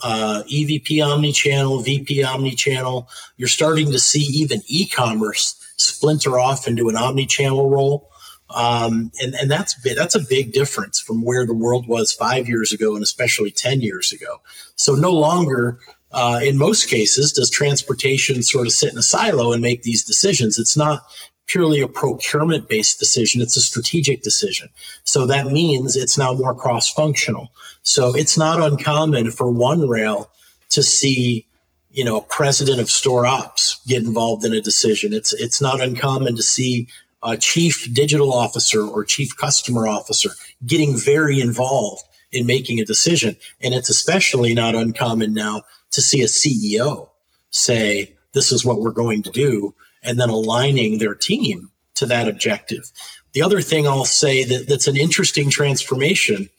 uh, 0.03 0.43
EVP 0.51 0.97
omnichannel, 0.97 1.83
VP 1.83 2.23
omnichannel. 2.23 3.07
You're 3.37 3.47
starting 3.47 3.91
to 3.91 3.99
see 3.99 4.21
even 4.21 4.61
e-commerce 4.67 5.55
splinter 5.77 6.39
off 6.39 6.67
into 6.67 6.89
an 6.89 6.95
omnichannel 6.95 7.69
role. 7.69 8.10
Um, 8.53 9.11
and, 9.21 9.33
and 9.35 9.49
that's 9.49 9.75
that's 9.95 10.15
a 10.15 10.19
big 10.19 10.53
difference 10.53 10.99
from 10.99 11.21
where 11.23 11.45
the 11.45 11.53
world 11.53 11.87
was 11.87 12.11
five 12.11 12.47
years 12.47 12.71
ago 12.71 12.93
and 12.95 13.03
especially 13.03 13.51
10 13.51 13.81
years 13.81 14.11
ago. 14.11 14.41
So 14.75 14.95
no 14.95 15.11
longer, 15.11 15.79
uh, 16.11 16.39
in 16.43 16.57
most 16.57 16.89
cases, 16.89 17.31
does 17.33 17.49
transportation 17.49 18.43
sort 18.43 18.67
of 18.67 18.73
sit 18.73 18.91
in 18.91 18.97
a 18.97 19.03
silo 19.03 19.53
and 19.53 19.61
make 19.61 19.83
these 19.83 20.03
decisions. 20.03 20.59
It's 20.59 20.77
not 20.77 21.03
purely 21.47 21.81
a 21.81 21.87
procurement 21.87 22.69
based 22.69 22.99
decision. 22.99 23.41
It's 23.41 23.57
a 23.57 23.61
strategic 23.61 24.21
decision. 24.21 24.69
So 25.03 25.25
that 25.27 25.47
means 25.47 25.95
it's 25.95 26.17
now 26.17 26.33
more 26.33 26.55
cross 26.55 26.89
functional. 26.89 27.51
So 27.83 28.15
it's 28.15 28.37
not 28.37 28.61
uncommon 28.61 29.31
for 29.31 29.47
OneRail 29.47 30.27
to 30.69 30.83
see 30.83 31.47
you 31.93 32.05
know, 32.05 32.17
a 32.17 32.21
president 32.21 32.79
of 32.79 32.89
store 32.89 33.25
ops 33.25 33.81
get 33.85 34.03
involved 34.03 34.45
in 34.45 34.53
a 34.53 34.61
decision. 34.61 35.13
It's 35.13 35.33
it's 35.33 35.61
not 35.61 35.81
uncommon 35.81 36.35
to 36.37 36.43
see 36.43 36.87
a 37.23 37.37
chief 37.37 37.87
digital 37.93 38.33
officer 38.33 38.85
or 38.85 39.03
chief 39.03 39.35
customer 39.37 39.87
officer 39.87 40.31
getting 40.65 40.97
very 40.97 41.39
involved 41.39 42.03
in 42.31 42.45
making 42.45 42.79
a 42.79 42.85
decision. 42.85 43.35
And 43.61 43.73
it's 43.73 43.89
especially 43.89 44.53
not 44.53 44.75
uncommon 44.75 45.33
now 45.33 45.63
to 45.91 46.01
see 46.01 46.21
a 46.21 46.27
CEO 46.27 47.09
say, 47.49 48.13
this 48.33 48.51
is 48.51 48.65
what 48.65 48.79
we're 48.79 48.91
going 48.91 49.23
to 49.23 49.29
do, 49.29 49.75
and 50.03 50.19
then 50.19 50.29
aligning 50.29 50.97
their 50.97 51.15
team 51.15 51.69
to 51.95 52.05
that 52.05 52.27
objective. 52.27 52.91
The 53.33 53.41
other 53.41 53.61
thing 53.61 53.87
I'll 53.87 54.05
say 54.05 54.43
that, 54.45 54.67
that's 54.67 54.87
an 54.87 54.97
interesting 54.97 55.49
transformation 55.49 56.49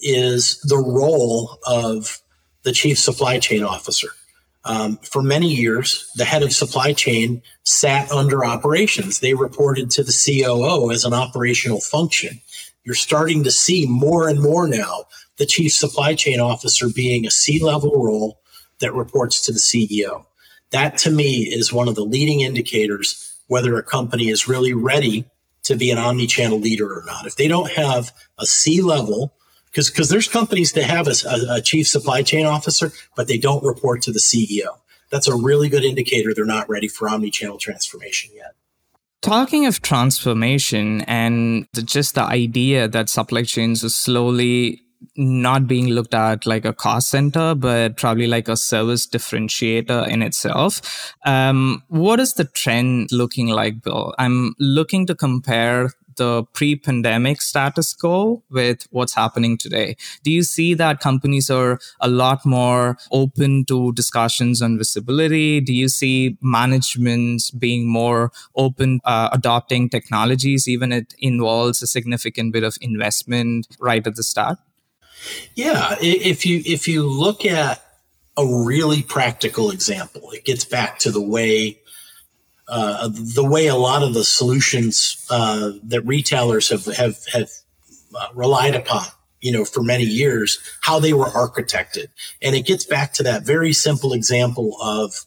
is 0.00 0.60
the 0.62 0.78
role 0.78 1.58
of 1.64 2.20
the 2.64 2.72
chief 2.72 2.98
supply 2.98 3.38
chain 3.38 3.62
officer. 3.62 4.08
Um, 4.64 4.98
for 4.98 5.22
many 5.22 5.48
years, 5.48 6.10
the 6.14 6.24
head 6.24 6.42
of 6.42 6.52
supply 6.52 6.92
chain 6.92 7.42
sat 7.64 8.10
under 8.12 8.44
operations. 8.44 9.20
They 9.20 9.34
reported 9.34 9.90
to 9.92 10.04
the 10.04 10.12
COO 10.12 10.90
as 10.90 11.04
an 11.04 11.12
operational 11.12 11.80
function. 11.80 12.40
You're 12.84 12.94
starting 12.94 13.44
to 13.44 13.50
see 13.50 13.86
more 13.86 14.28
and 14.28 14.40
more 14.40 14.68
now 14.68 15.04
the 15.38 15.46
chief 15.46 15.72
supply 15.72 16.14
chain 16.14 16.40
officer 16.40 16.88
being 16.88 17.26
a 17.26 17.30
C 17.30 17.62
level 17.62 17.92
role 17.92 18.40
that 18.80 18.94
reports 18.94 19.40
to 19.46 19.52
the 19.52 19.58
CEO. 19.58 20.26
That 20.70 20.96
to 20.98 21.10
me 21.10 21.42
is 21.42 21.72
one 21.72 21.88
of 21.88 21.94
the 21.94 22.04
leading 22.04 22.40
indicators 22.40 23.28
whether 23.48 23.76
a 23.76 23.82
company 23.82 24.28
is 24.28 24.48
really 24.48 24.72
ready 24.72 25.24
to 25.64 25.76
be 25.76 25.90
an 25.90 25.98
omni-channel 25.98 26.58
leader 26.58 26.86
or 26.86 27.04
not. 27.04 27.26
If 27.26 27.36
they 27.36 27.48
don't 27.48 27.70
have 27.72 28.12
a 28.38 28.46
C 28.46 28.80
level 28.80 29.34
because 29.72 29.90
because 29.90 30.10
there's 30.10 30.28
companies 30.28 30.72
that 30.72 30.84
have 30.84 31.08
a, 31.08 31.14
a, 31.26 31.56
a 31.56 31.60
chief 31.60 31.88
supply 31.88 32.22
chain 32.22 32.46
officer, 32.46 32.92
but 33.16 33.26
they 33.26 33.38
don't 33.38 33.64
report 33.64 34.02
to 34.02 34.12
the 34.12 34.20
CEO. 34.20 34.78
That's 35.10 35.28
a 35.28 35.34
really 35.34 35.68
good 35.68 35.84
indicator 35.84 36.32
they're 36.34 36.44
not 36.44 36.68
ready 36.68 36.88
for 36.88 37.08
omni-channel 37.08 37.58
transformation 37.58 38.30
yet. 38.34 38.54
Talking 39.20 39.66
of 39.66 39.82
transformation 39.82 41.02
and 41.02 41.66
the, 41.74 41.82
just 41.82 42.14
the 42.14 42.22
idea 42.22 42.88
that 42.88 43.08
supply 43.08 43.42
chains 43.42 43.84
are 43.84 43.90
slowly 43.90 44.82
not 45.16 45.66
being 45.66 45.88
looked 45.88 46.14
at 46.14 46.46
like 46.46 46.64
a 46.64 46.72
cost 46.72 47.10
center, 47.10 47.54
but 47.54 47.96
probably 47.96 48.26
like 48.26 48.48
a 48.48 48.56
service 48.56 49.06
differentiator 49.06 50.08
in 50.08 50.22
itself. 50.22 51.14
Um, 51.24 51.82
what 51.88 52.20
is 52.20 52.34
the 52.34 52.44
trend 52.44 53.10
looking 53.12 53.48
like, 53.48 53.82
Bill? 53.82 54.14
I'm 54.18 54.54
looking 54.58 55.06
to 55.06 55.14
compare 55.14 55.90
the 56.16 56.44
pre-pandemic 56.52 57.40
status 57.40 57.94
quo 57.94 58.42
with 58.50 58.86
what's 58.90 59.14
happening 59.14 59.56
today. 59.56 59.96
Do 60.22 60.30
you 60.30 60.42
see 60.42 60.74
that 60.74 61.00
companies 61.00 61.50
are 61.50 61.78
a 62.00 62.08
lot 62.08 62.44
more 62.44 62.96
open 63.10 63.64
to 63.66 63.92
discussions 63.92 64.62
on 64.62 64.78
visibility? 64.78 65.60
Do 65.60 65.72
you 65.72 65.88
see 65.88 66.36
management 66.40 67.50
being 67.58 67.88
more 67.88 68.32
open 68.56 69.00
uh, 69.04 69.30
adopting 69.32 69.88
technologies 69.88 70.68
even 70.68 70.92
it 70.92 71.14
involves 71.18 71.82
a 71.82 71.86
significant 71.86 72.52
bit 72.52 72.64
of 72.64 72.76
investment 72.80 73.66
right 73.80 74.06
at 74.06 74.16
the 74.16 74.22
start? 74.22 74.58
Yeah 75.54 75.96
if 76.00 76.44
you 76.44 76.62
if 76.66 76.88
you 76.88 77.04
look 77.04 77.44
at 77.44 77.84
a 78.36 78.46
really 78.46 79.02
practical 79.02 79.70
example 79.70 80.30
it 80.30 80.44
gets 80.44 80.64
back 80.64 80.98
to 81.00 81.10
the 81.10 81.20
way 81.20 81.78
uh, 82.68 83.08
the 83.08 83.44
way 83.44 83.66
a 83.66 83.76
lot 83.76 84.02
of 84.02 84.14
the 84.14 84.24
solutions 84.24 85.26
uh, 85.30 85.72
that 85.82 86.02
retailers 86.02 86.68
have 86.68 86.86
have 86.96 87.18
have 87.32 87.50
uh, 88.18 88.28
relied 88.34 88.74
upon, 88.74 89.06
you 89.40 89.52
know, 89.52 89.64
for 89.64 89.82
many 89.82 90.04
years, 90.04 90.58
how 90.80 90.98
they 90.98 91.12
were 91.12 91.26
architected, 91.26 92.06
and 92.40 92.54
it 92.54 92.66
gets 92.66 92.84
back 92.84 93.12
to 93.14 93.22
that 93.22 93.44
very 93.44 93.72
simple 93.72 94.12
example 94.12 94.76
of 94.80 95.26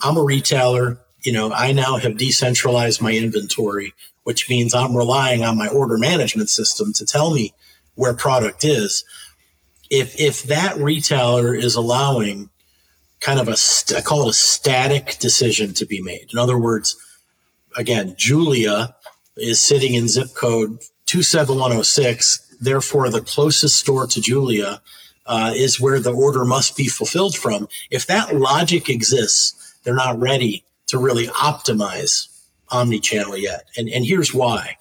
I'm 0.00 0.16
a 0.16 0.22
retailer. 0.22 0.98
You 1.22 1.32
know, 1.32 1.52
I 1.52 1.72
now 1.72 1.98
have 1.98 2.18
decentralized 2.18 3.00
my 3.00 3.12
inventory, 3.12 3.94
which 4.24 4.50
means 4.50 4.74
I'm 4.74 4.96
relying 4.96 5.44
on 5.44 5.56
my 5.56 5.68
order 5.68 5.96
management 5.96 6.50
system 6.50 6.92
to 6.94 7.06
tell 7.06 7.32
me 7.32 7.54
where 7.94 8.14
product 8.14 8.64
is. 8.64 9.04
If 9.88 10.18
if 10.18 10.42
that 10.44 10.76
retailer 10.78 11.54
is 11.54 11.76
allowing 11.76 12.50
kind 13.22 13.38
of 13.38 13.48
a, 13.48 13.56
I 13.96 14.00
call 14.02 14.26
it 14.26 14.30
a 14.30 14.34
static 14.34 15.16
decision 15.18 15.72
to 15.74 15.86
be 15.86 16.02
made. 16.02 16.30
In 16.32 16.38
other 16.38 16.58
words, 16.58 16.96
again, 17.76 18.14
Julia 18.18 18.94
is 19.36 19.60
sitting 19.60 19.94
in 19.94 20.08
zip 20.08 20.34
code 20.34 20.80
27106. 21.06 22.56
Therefore, 22.60 23.08
the 23.08 23.22
closest 23.22 23.76
store 23.76 24.06
to 24.08 24.20
Julia 24.20 24.82
uh, 25.24 25.52
is 25.54 25.80
where 25.80 26.00
the 26.00 26.12
order 26.12 26.44
must 26.44 26.76
be 26.76 26.88
fulfilled 26.88 27.36
from. 27.36 27.68
If 27.90 28.06
that 28.06 28.34
logic 28.34 28.88
exists, 28.88 29.76
they're 29.84 29.94
not 29.94 30.18
ready 30.18 30.64
to 30.88 30.98
really 30.98 31.28
optimize 31.28 32.28
omni-channel 32.70 33.36
yet. 33.36 33.68
And, 33.76 33.88
and 33.88 34.04
here's 34.04 34.34
why. 34.34 34.76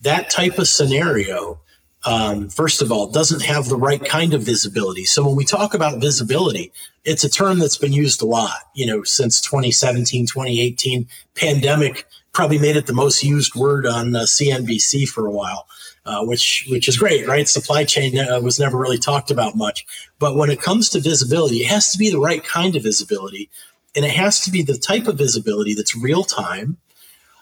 That 0.00 0.28
type 0.28 0.58
of 0.58 0.68
scenario 0.68 1.60
um, 2.06 2.48
first 2.48 2.82
of 2.82 2.92
all, 2.92 3.08
doesn't 3.08 3.42
have 3.42 3.68
the 3.68 3.76
right 3.76 4.02
kind 4.02 4.32
of 4.32 4.42
visibility. 4.42 5.04
So 5.04 5.26
when 5.26 5.34
we 5.34 5.44
talk 5.44 5.74
about 5.74 6.00
visibility, 6.00 6.72
it's 7.04 7.24
a 7.24 7.28
term 7.28 7.58
that's 7.58 7.76
been 7.76 7.92
used 7.92 8.22
a 8.22 8.26
lot, 8.26 8.58
you 8.74 8.86
know, 8.86 9.02
since 9.02 9.40
2017, 9.40 10.26
2018. 10.26 11.08
Pandemic 11.34 12.06
probably 12.32 12.58
made 12.58 12.76
it 12.76 12.86
the 12.86 12.92
most 12.92 13.24
used 13.24 13.56
word 13.56 13.86
on 13.86 14.14
uh, 14.14 14.20
CNBC 14.20 15.08
for 15.08 15.26
a 15.26 15.32
while, 15.32 15.66
uh, 16.04 16.24
which 16.24 16.66
which 16.70 16.86
is 16.86 16.96
great, 16.96 17.26
right? 17.26 17.48
Supply 17.48 17.84
chain 17.84 18.16
uh, 18.18 18.40
was 18.40 18.60
never 18.60 18.78
really 18.78 18.98
talked 18.98 19.32
about 19.32 19.56
much, 19.56 19.84
but 20.20 20.36
when 20.36 20.50
it 20.50 20.60
comes 20.60 20.88
to 20.90 21.00
visibility, 21.00 21.56
it 21.56 21.68
has 21.68 21.90
to 21.90 21.98
be 21.98 22.08
the 22.08 22.20
right 22.20 22.44
kind 22.44 22.76
of 22.76 22.84
visibility, 22.84 23.50
and 23.96 24.04
it 24.04 24.12
has 24.12 24.40
to 24.42 24.52
be 24.52 24.62
the 24.62 24.78
type 24.78 25.08
of 25.08 25.18
visibility 25.18 25.74
that's 25.74 25.96
real 25.96 26.22
time, 26.22 26.76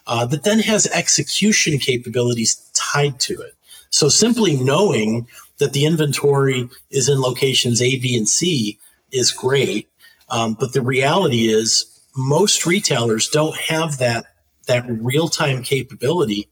uh, 0.06 0.24
that 0.24 0.44
then 0.44 0.60
has 0.60 0.86
execution 0.86 1.78
capabilities 1.78 2.70
tied 2.72 3.20
to 3.20 3.40
it. 3.42 3.53
So 3.94 4.08
simply 4.08 4.56
knowing 4.56 5.28
that 5.58 5.72
the 5.72 5.84
inventory 5.84 6.68
is 6.90 7.08
in 7.08 7.20
locations 7.20 7.80
A, 7.80 7.96
B, 7.96 8.16
and 8.16 8.28
C 8.28 8.80
is 9.12 9.30
great. 9.30 9.88
Um, 10.28 10.54
but 10.58 10.72
the 10.72 10.82
reality 10.82 11.46
is 11.46 11.86
most 12.16 12.66
retailers 12.66 13.28
don't 13.28 13.56
have 13.56 13.98
that, 13.98 14.24
that 14.66 14.84
real 14.88 15.28
time 15.28 15.62
capability 15.62 16.48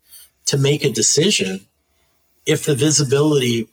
to 0.47 0.57
make 0.57 0.85
a 0.85 0.93
decision 0.93 1.67
if 2.47 2.65
the 2.65 2.77
visibility 2.77 3.69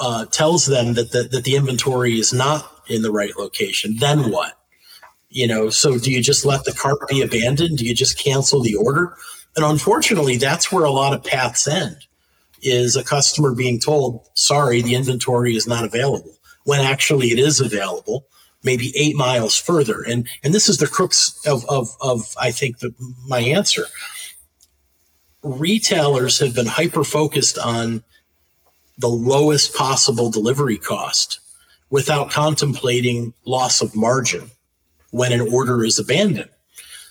uh, 0.00 0.24
tells 0.24 0.64
them 0.64 0.94
that 0.94 1.12
the, 1.12 1.24
that 1.24 1.44
the 1.44 1.56
inventory 1.56 2.18
is 2.18 2.32
not 2.32 2.72
in 2.86 3.02
the 3.02 3.12
right 3.12 3.36
location, 3.36 3.96
then 3.98 4.30
what? 4.30 4.58
You 5.28 5.46
know, 5.46 5.68
so 5.68 5.98
do 5.98 6.10
you 6.10 6.22
just 6.22 6.46
let 6.46 6.64
the 6.64 6.72
cart 6.72 7.06
be 7.06 7.20
abandoned? 7.20 7.76
Do 7.76 7.84
you 7.84 7.94
just 7.94 8.18
cancel 8.18 8.62
the 8.62 8.76
order? 8.76 9.14
And 9.56 9.64
unfortunately, 9.66 10.38
that's 10.38 10.72
where 10.72 10.84
a 10.84 10.90
lot 10.90 11.12
of 11.12 11.22
paths 11.22 11.68
end 11.68 12.06
is 12.62 12.96
a 12.96 13.04
customer 13.04 13.54
being 13.54 13.80
told, 13.80 14.28
sorry, 14.34 14.82
the 14.82 14.94
inventory 14.94 15.56
is 15.56 15.66
not 15.66 15.84
available 15.84 16.38
when 16.64 16.80
actually 16.80 17.28
it 17.28 17.38
is 17.38 17.60
available, 17.60 18.26
maybe 18.62 18.92
eight 18.96 19.16
miles 19.16 19.56
further. 19.56 20.02
And, 20.02 20.28
and 20.44 20.52
this 20.52 20.68
is 20.68 20.78
the 20.78 20.86
crux 20.86 21.40
of, 21.46 21.64
of, 21.68 21.88
of 22.00 22.34
I 22.38 22.50
think, 22.50 22.80
the, 22.80 22.94
my 23.26 23.40
answer. 23.40 23.84
Retailers 25.42 26.38
have 26.40 26.54
been 26.54 26.66
hyper 26.66 27.04
focused 27.04 27.58
on 27.58 28.02
the 28.98 29.08
lowest 29.08 29.74
possible 29.74 30.30
delivery 30.30 30.76
cost 30.76 31.40
without 31.88 32.30
contemplating 32.30 33.32
loss 33.46 33.80
of 33.80 33.96
margin 33.96 34.50
when 35.10 35.32
an 35.32 35.40
order 35.40 35.84
is 35.84 35.98
abandoned. 35.98 36.50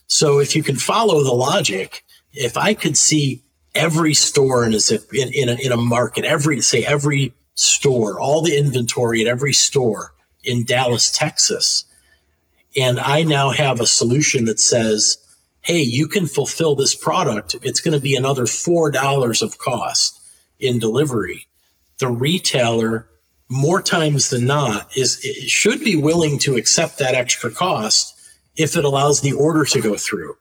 So 0.05 0.39
if 0.39 0.55
you 0.55 0.62
can 0.62 0.75
follow 0.75 1.23
the 1.23 1.33
logic, 1.33 2.03
if 2.31 2.57
I 2.57 2.73
could 2.73 2.95
see 2.95 3.41
every 3.78 4.13
store 4.13 4.66
in 4.66 4.74
a 4.74 4.80
zip 4.80 5.13
in, 5.13 5.32
in, 5.32 5.50
a, 5.50 5.54
in 5.54 5.72
a 5.72 5.78
market, 5.78 6.26
every 6.26 6.62
say 6.62 6.84
every 6.84 7.34
store, 7.56 8.20
all 8.20 8.42
the 8.42 8.58
inventory 8.58 9.22
at 9.22 9.28
every 9.28 9.54
store 9.54 10.13
in 10.44 10.66
Dallas, 10.66 11.12
Texas. 11.12 11.86
And 12.76 13.00
I 13.00 13.24
now 13.24 13.52
have 13.52 13.80
a 13.80 13.88
solution 13.88 14.46
that 14.46 14.60
says, 14.60 15.18
hey, 15.62 15.82
you 15.82 16.08
can 16.08 16.28
fulfill 16.28 16.76
this 16.76 16.96
product. 16.96 17.56
It's 17.62 17.80
going 17.80 17.94
to 17.94 18.02
be 18.02 18.16
another 18.16 18.44
$4 18.44 19.42
of 19.42 19.58
cost 19.58 20.22
in 20.60 20.80
delivery. 20.80 21.48
The 22.00 22.08
retailer, 22.08 23.08
more 23.50 23.82
times 23.82 24.30
than 24.30 24.46
not, 24.46 24.96
is 24.96 25.20
should 25.48 25.84
be 25.84 25.96
willing 25.96 26.38
to 26.40 26.56
accept 26.56 27.00
that 27.00 27.16
extra 27.16 27.50
cost 27.50 28.13
if 28.56 28.76
it 28.76 28.86
allows 28.86 29.22
the 29.22 29.34
order 29.34 29.66
to 29.66 29.82
go 29.82 29.96
through 29.98 30.38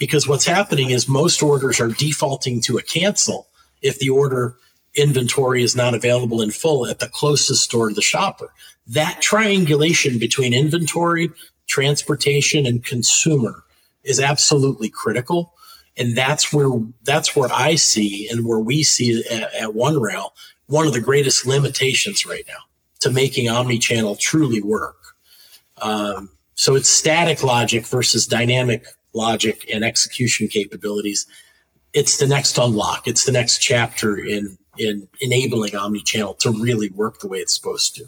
because 0.00 0.26
what's 0.26 0.46
happening 0.46 0.90
is 0.90 1.06
most 1.06 1.42
orders 1.42 1.78
are 1.78 1.88
defaulting 1.88 2.60
to 2.62 2.78
a 2.78 2.82
cancel 2.82 3.46
if 3.82 3.98
the 4.00 4.08
order 4.08 4.56
inventory 4.96 5.62
is 5.62 5.76
not 5.76 5.94
available 5.94 6.42
in 6.42 6.50
full 6.50 6.86
at 6.86 6.98
the 6.98 7.08
closest 7.08 7.62
store 7.62 7.90
to 7.90 7.94
the 7.94 8.02
shopper. 8.02 8.52
That 8.88 9.20
triangulation 9.20 10.18
between 10.18 10.54
inventory, 10.54 11.30
transportation, 11.68 12.66
and 12.66 12.84
consumer 12.84 13.62
is 14.02 14.18
absolutely 14.18 14.88
critical. 14.88 15.54
And 15.96 16.16
that's 16.16 16.52
where 16.52 16.70
that's 17.04 17.36
where 17.36 17.50
I 17.52 17.74
see 17.74 18.26
and 18.28 18.46
where 18.46 18.58
we 18.58 18.82
see 18.82 19.22
at, 19.30 19.54
at 19.54 19.70
OneRail 19.70 20.30
one 20.66 20.86
of 20.86 20.92
the 20.92 21.00
greatest 21.00 21.46
limitations 21.46 22.24
right 22.24 22.44
now 22.48 22.62
to 23.00 23.10
making 23.10 23.48
omni-channel 23.48 24.16
truly 24.16 24.62
work. 24.62 24.96
Um, 25.82 26.30
so 26.54 26.74
it's 26.74 26.88
static 26.88 27.42
logic 27.42 27.86
versus 27.86 28.26
dynamic 28.26 28.86
logic 29.12 29.68
and 29.72 29.84
execution 29.84 30.48
capabilities, 30.48 31.26
it's 31.92 32.18
the 32.18 32.26
next 32.26 32.58
unlock. 32.58 33.08
It's 33.08 33.24
the 33.24 33.32
next 33.32 33.58
chapter 33.58 34.16
in 34.16 34.56
in 34.78 35.08
enabling 35.20 35.74
omni-channel 35.74 36.34
to 36.34 36.50
really 36.50 36.90
work 36.90 37.18
the 37.18 37.28
way 37.28 37.38
it's 37.38 37.54
supposed 37.54 37.96
to. 37.96 38.04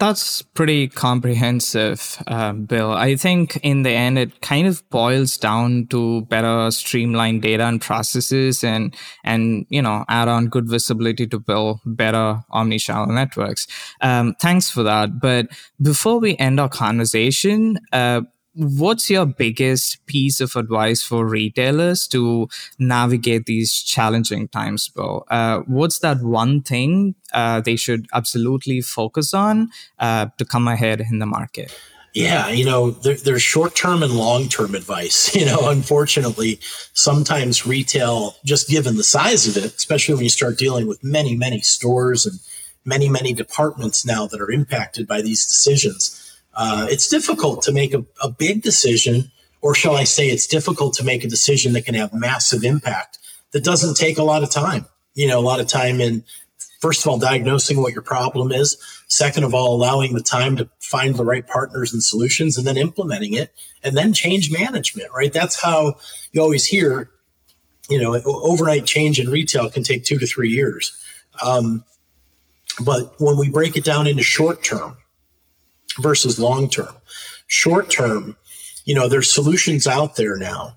That's 0.00 0.42
pretty 0.42 0.86
comprehensive, 0.86 2.22
uh, 2.28 2.52
Bill. 2.52 2.92
I 2.92 3.16
think 3.16 3.56
in 3.64 3.82
the 3.82 3.90
end, 3.90 4.16
it 4.16 4.40
kind 4.40 4.68
of 4.68 4.88
boils 4.90 5.36
down 5.36 5.88
to 5.88 6.22
better 6.22 6.70
streamline 6.70 7.40
data 7.40 7.64
and 7.64 7.80
processes 7.80 8.62
and, 8.62 8.94
and, 9.24 9.66
you 9.70 9.82
know, 9.82 10.04
add 10.08 10.28
on 10.28 10.46
good 10.46 10.68
visibility 10.68 11.26
to 11.26 11.40
build 11.40 11.80
better 11.84 12.40
omnichannel 12.52 13.12
networks. 13.12 13.66
Um, 14.00 14.36
thanks 14.40 14.70
for 14.70 14.84
that. 14.84 15.18
But 15.20 15.48
before 15.82 16.20
we 16.20 16.36
end 16.36 16.60
our 16.60 16.68
conversation, 16.68 17.80
uh, 17.92 18.22
what's 18.54 19.08
your 19.08 19.26
biggest 19.26 20.04
piece 20.06 20.40
of 20.40 20.56
advice 20.56 21.02
for 21.02 21.26
retailers 21.26 22.06
to 22.08 22.48
navigate 22.78 23.46
these 23.46 23.74
challenging 23.74 24.48
times, 24.48 24.88
Bill? 24.88 25.24
Uh, 25.30 25.60
what's 25.66 26.00
that 26.00 26.22
one 26.22 26.62
thing 26.62 27.14
uh, 27.32 27.60
they 27.60 27.76
should 27.76 28.06
absolutely 28.12 28.80
focus 28.80 29.32
on 29.32 29.70
uh, 29.98 30.26
to 30.38 30.44
come 30.44 30.68
ahead 30.68 31.00
in 31.00 31.18
the 31.18 31.26
market? 31.26 31.72
Yeah, 32.14 32.48
you 32.48 32.64
know, 32.64 32.90
there, 32.90 33.14
there's 33.14 33.42
short 33.42 33.76
term 33.76 34.02
and 34.02 34.12
long 34.12 34.48
term 34.48 34.74
advice. 34.74 35.34
You 35.38 35.46
know, 35.46 35.68
unfortunately, 35.68 36.58
sometimes 36.94 37.64
retail, 37.64 38.34
just 38.44 38.68
given 38.68 38.96
the 38.96 39.04
size 39.04 39.46
of 39.46 39.56
it, 39.56 39.76
especially 39.76 40.16
when 40.16 40.24
you 40.24 40.30
start 40.30 40.58
dealing 40.58 40.88
with 40.88 41.04
many, 41.04 41.36
many 41.36 41.60
stores 41.60 42.26
and 42.26 42.40
many, 42.84 43.08
many 43.08 43.32
departments 43.32 44.04
now 44.04 44.26
that 44.26 44.40
are 44.40 44.50
impacted 44.50 45.06
by 45.06 45.20
these 45.20 45.46
decisions, 45.46 46.27
uh, 46.54 46.86
it's 46.90 47.08
difficult 47.08 47.62
to 47.62 47.72
make 47.72 47.94
a, 47.94 48.04
a 48.22 48.30
big 48.30 48.62
decision, 48.62 49.30
or 49.60 49.74
shall 49.74 49.96
I 49.96 50.04
say, 50.04 50.28
it's 50.28 50.46
difficult 50.46 50.94
to 50.94 51.04
make 51.04 51.24
a 51.24 51.28
decision 51.28 51.72
that 51.74 51.84
can 51.84 51.94
have 51.94 52.12
massive 52.12 52.64
impact 52.64 53.18
that 53.52 53.64
doesn't 53.64 53.96
take 53.96 54.18
a 54.18 54.22
lot 54.22 54.42
of 54.42 54.50
time. 54.50 54.86
You 55.14 55.28
know, 55.28 55.38
a 55.38 55.42
lot 55.42 55.60
of 55.60 55.66
time 55.66 56.00
in, 56.00 56.24
first 56.80 57.02
of 57.02 57.08
all, 57.08 57.18
diagnosing 57.18 57.80
what 57.80 57.92
your 57.92 58.02
problem 58.02 58.52
is. 58.52 58.76
Second 59.08 59.44
of 59.44 59.54
all, 59.54 59.74
allowing 59.74 60.14
the 60.14 60.22
time 60.22 60.56
to 60.56 60.68
find 60.80 61.16
the 61.16 61.24
right 61.24 61.46
partners 61.46 61.92
and 61.92 62.02
solutions 62.02 62.56
and 62.56 62.66
then 62.66 62.76
implementing 62.76 63.34
it 63.34 63.52
and 63.82 63.96
then 63.96 64.12
change 64.12 64.52
management, 64.52 65.10
right? 65.14 65.32
That's 65.32 65.60
how 65.60 65.96
you 66.32 66.42
always 66.42 66.66
hear, 66.66 67.10
you 67.88 68.00
know, 68.00 68.14
overnight 68.24 68.84
change 68.84 69.18
in 69.18 69.30
retail 69.30 69.70
can 69.70 69.82
take 69.82 70.04
two 70.04 70.18
to 70.18 70.26
three 70.26 70.50
years. 70.50 70.92
Um, 71.44 71.84
but 72.84 73.14
when 73.20 73.36
we 73.36 73.48
break 73.48 73.76
it 73.76 73.84
down 73.84 74.06
into 74.06 74.22
short 74.22 74.62
term, 74.62 74.96
versus 76.00 76.38
long 76.38 76.68
term. 76.68 76.94
Short 77.46 77.90
term, 77.90 78.36
you 78.84 78.94
know, 78.94 79.08
there's 79.08 79.30
solutions 79.32 79.86
out 79.86 80.16
there 80.16 80.36
now 80.36 80.76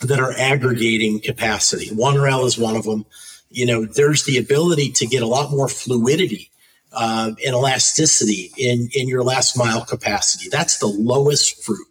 that 0.00 0.20
are 0.20 0.32
aggregating 0.32 1.20
capacity. 1.20 1.88
OneRail 1.90 2.44
is 2.44 2.58
one 2.58 2.76
of 2.76 2.84
them. 2.84 3.06
You 3.50 3.66
know, 3.66 3.84
there's 3.84 4.24
the 4.24 4.38
ability 4.38 4.92
to 4.92 5.06
get 5.06 5.22
a 5.22 5.26
lot 5.26 5.50
more 5.50 5.68
fluidity 5.68 6.50
uh, 6.92 7.32
and 7.44 7.54
elasticity 7.54 8.50
in, 8.56 8.88
in 8.94 9.08
your 9.08 9.22
last 9.22 9.56
mile 9.56 9.84
capacity. 9.84 10.48
That's 10.48 10.78
the 10.78 10.86
lowest 10.86 11.62
fruit. 11.64 11.86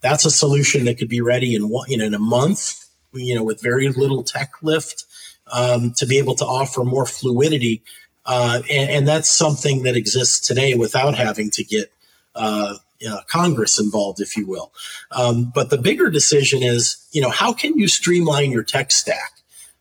That's 0.00 0.24
a 0.24 0.30
solution 0.30 0.84
that 0.84 0.98
could 0.98 1.08
be 1.08 1.20
ready 1.20 1.54
in 1.54 1.68
one, 1.68 1.90
you 1.90 1.96
know, 1.96 2.04
in 2.04 2.14
a 2.14 2.18
month, 2.18 2.84
you 3.12 3.34
know, 3.34 3.42
with 3.42 3.62
very 3.62 3.88
little 3.88 4.22
tech 4.22 4.52
lift 4.62 5.04
um, 5.52 5.92
to 5.96 6.06
be 6.06 6.18
able 6.18 6.34
to 6.36 6.44
offer 6.44 6.84
more 6.84 7.06
fluidity 7.06 7.82
uh, 8.26 8.62
and, 8.70 8.90
and, 8.90 9.08
that's 9.08 9.28
something 9.28 9.82
that 9.82 9.96
exists 9.96 10.40
today 10.40 10.74
without 10.74 11.14
having 11.14 11.50
to 11.50 11.62
get 11.62 11.92
uh, 12.34 12.74
you 13.00 13.08
know, 13.08 13.20
Congress 13.28 13.78
involved, 13.78 14.20
if 14.20 14.36
you 14.36 14.46
will. 14.46 14.72
Um, 15.10 15.52
but 15.54 15.70
the 15.70 15.78
bigger 15.78 16.10
decision 16.10 16.62
is, 16.62 17.06
you 17.12 17.20
know, 17.20 17.30
how 17.30 17.52
can 17.52 17.76
you 17.76 17.86
streamline 17.86 18.50
your 18.50 18.62
tech 18.62 18.90
stack? 18.90 19.32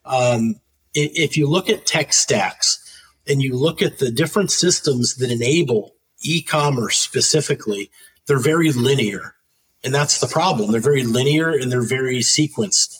Um, 0.05 0.59
if 0.93 1.37
you 1.37 1.47
look 1.47 1.69
at 1.69 1.85
tech 1.85 2.11
stacks 2.13 2.79
and 3.27 3.41
you 3.41 3.55
look 3.55 3.81
at 3.81 3.99
the 3.99 4.11
different 4.11 4.51
systems 4.51 5.15
that 5.15 5.31
enable 5.31 5.95
e-commerce 6.21 6.99
specifically, 6.99 7.89
they're 8.27 8.39
very 8.39 8.71
linear. 8.71 9.35
And 9.83 9.93
that's 9.93 10.19
the 10.19 10.27
problem. 10.27 10.71
They're 10.71 10.81
very 10.81 11.03
linear 11.03 11.49
and 11.49 11.71
they're 11.71 11.81
very 11.81 12.19
sequenced. 12.19 12.97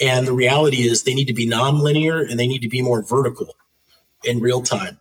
And 0.00 0.26
the 0.26 0.32
reality 0.32 0.88
is 0.88 1.02
they 1.02 1.14
need 1.14 1.28
to 1.28 1.34
be 1.34 1.48
nonlinear 1.48 2.28
and 2.28 2.38
they 2.38 2.46
need 2.46 2.62
to 2.62 2.68
be 2.68 2.82
more 2.82 3.02
vertical 3.02 3.56
in 4.24 4.40
real 4.40 4.62
time. 4.62 4.98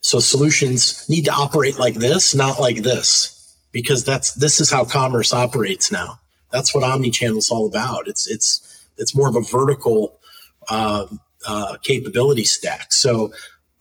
So 0.00 0.20
solutions 0.20 1.08
need 1.08 1.24
to 1.24 1.32
operate 1.32 1.78
like 1.78 1.94
this, 1.94 2.34
not 2.34 2.60
like 2.60 2.82
this, 2.82 3.56
because 3.72 4.04
that's 4.04 4.34
this 4.34 4.60
is 4.60 4.70
how 4.70 4.84
commerce 4.84 5.32
operates 5.32 5.90
now. 5.90 6.20
That's 6.50 6.74
what 6.74 6.84
omnichannel 6.84 7.38
is 7.38 7.50
all 7.50 7.66
about. 7.66 8.06
It's 8.06 8.26
it's 8.28 8.86
it's 8.98 9.16
more 9.16 9.28
of 9.28 9.36
a 9.36 9.40
vertical 9.40 10.20
uh, 10.68 11.06
uh, 11.46 11.76
capability 11.82 12.44
stack. 12.44 12.92
So 12.92 13.32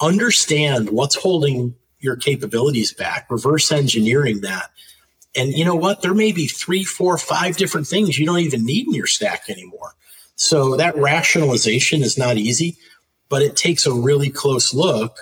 understand 0.01 0.89
what's 0.89 1.15
holding 1.15 1.75
your 1.99 2.15
capabilities 2.15 2.93
back, 2.93 3.27
reverse 3.29 3.71
engineering 3.71 4.41
that. 4.41 4.69
And 5.35 5.53
you 5.53 5.65
know 5.65 5.75
what? 5.75 6.01
There 6.01 6.13
may 6.13 6.31
be 6.31 6.47
three, 6.47 6.83
four, 6.83 7.17
five 7.17 7.57
different 7.57 7.87
things 7.87 8.19
you 8.19 8.25
don't 8.25 8.39
even 8.39 8.65
need 8.65 8.87
in 8.87 8.93
your 8.93 9.07
stack 9.07 9.49
anymore. 9.49 9.95
So 10.35 10.75
that 10.77 10.95
rationalization 10.97 12.03
is 12.03 12.17
not 12.17 12.37
easy 12.37 12.77
but 13.29 13.41
it 13.41 13.55
takes 13.55 13.85
a 13.85 13.93
really 13.93 14.29
close 14.29 14.73
look 14.73 15.19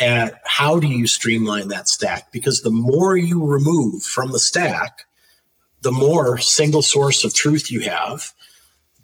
at 0.00 0.40
how 0.44 0.78
do 0.78 0.86
you 0.86 1.06
streamline 1.06 1.68
that 1.68 1.88
stack? 1.88 2.30
Because 2.30 2.62
the 2.62 2.70
more 2.70 3.16
you 3.16 3.44
remove 3.44 4.02
from 4.02 4.32
the 4.32 4.38
stack 4.38 5.06
the 5.82 5.92
more 5.92 6.38
single 6.38 6.82
source 6.82 7.24
of 7.24 7.34
truth 7.34 7.70
you 7.70 7.80
have 7.80 8.32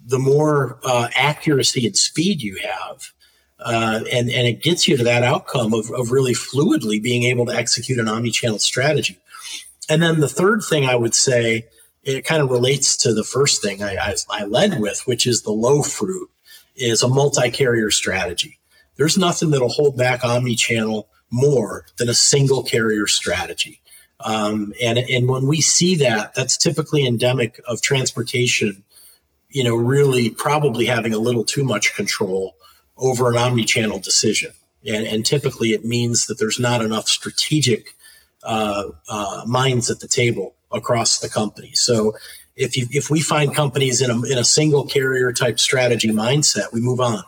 the 0.07 0.19
more 0.19 0.79
uh, 0.83 1.07
accuracy 1.15 1.85
and 1.85 1.97
speed 1.97 2.41
you 2.41 2.57
have 2.57 3.11
uh, 3.59 4.01
and, 4.11 4.29
and 4.29 4.47
it 4.47 4.61
gets 4.61 4.87
you 4.87 4.97
to 4.97 5.03
that 5.03 5.23
outcome 5.23 5.73
of, 5.73 5.89
of 5.91 6.11
really 6.11 6.33
fluidly 6.33 7.01
being 7.01 7.23
able 7.23 7.45
to 7.45 7.55
execute 7.55 7.97
an 7.97 8.07
omni-channel 8.07 8.59
strategy. 8.59 9.17
And 9.89 10.03
then 10.03 10.19
the 10.19 10.29
third 10.29 10.61
thing 10.67 10.85
i 10.85 10.95
would 10.95 11.15
say 11.15 11.67
it 12.03 12.25
kind 12.25 12.41
of 12.41 12.51
relates 12.51 12.97
to 12.97 13.13
the 13.13 13.23
first 13.23 13.61
thing 13.61 13.81
I, 13.81 13.95
I, 13.95 14.15
I 14.29 14.45
led 14.45 14.79
with 14.79 15.01
which 15.05 15.25
is 15.25 15.41
the 15.41 15.51
low 15.51 15.81
fruit 15.81 16.29
is 16.75 17.03
a 17.03 17.07
multi-carrier 17.07 17.91
strategy. 17.91 18.59
There's 18.97 19.17
nothing 19.17 19.51
that'll 19.51 19.69
hold 19.69 19.97
back 19.97 20.23
omni-channel 20.23 21.07
more 21.31 21.85
than 21.97 22.09
a 22.09 22.13
single 22.13 22.63
carrier 22.63 23.07
strategy. 23.07 23.81
Um, 24.21 24.73
and, 24.81 24.97
and 24.97 25.27
when 25.27 25.47
we 25.47 25.61
see 25.61 25.95
that, 25.95 26.33
that's 26.33 26.57
typically 26.57 27.05
endemic 27.05 27.59
of 27.67 27.81
transportation, 27.81 28.83
you 29.49 29.63
know, 29.63 29.75
really 29.75 30.29
probably 30.29 30.85
having 30.85 31.13
a 31.13 31.19
little 31.19 31.43
too 31.43 31.63
much 31.63 31.93
control 31.95 32.55
over 32.97 33.29
an 33.29 33.37
omni-channel 33.37 33.99
decision. 33.99 34.51
And, 34.87 35.05
and 35.05 35.25
typically 35.25 35.69
it 35.71 35.83
means 35.83 36.27
that 36.27 36.39
there's 36.39 36.59
not 36.59 36.81
enough 36.81 37.09
strategic 37.09 37.95
uh, 38.43 38.85
uh, 39.09 39.43
minds 39.45 39.89
at 39.89 39.99
the 39.99 40.07
table 40.07 40.55
across 40.71 41.19
the 41.19 41.29
company. 41.29 41.71
So 41.73 42.13
if 42.55 42.77
you 42.77 42.87
if 42.91 43.09
we 43.09 43.21
find 43.21 43.53
companies 43.53 44.01
in 44.01 44.09
a 44.09 44.21
in 44.23 44.37
a 44.37 44.43
single 44.43 44.85
carrier 44.85 45.33
type 45.33 45.59
strategy 45.59 46.09
mindset, 46.09 46.71
we 46.71 46.81
move 46.81 46.99
on 46.99 47.23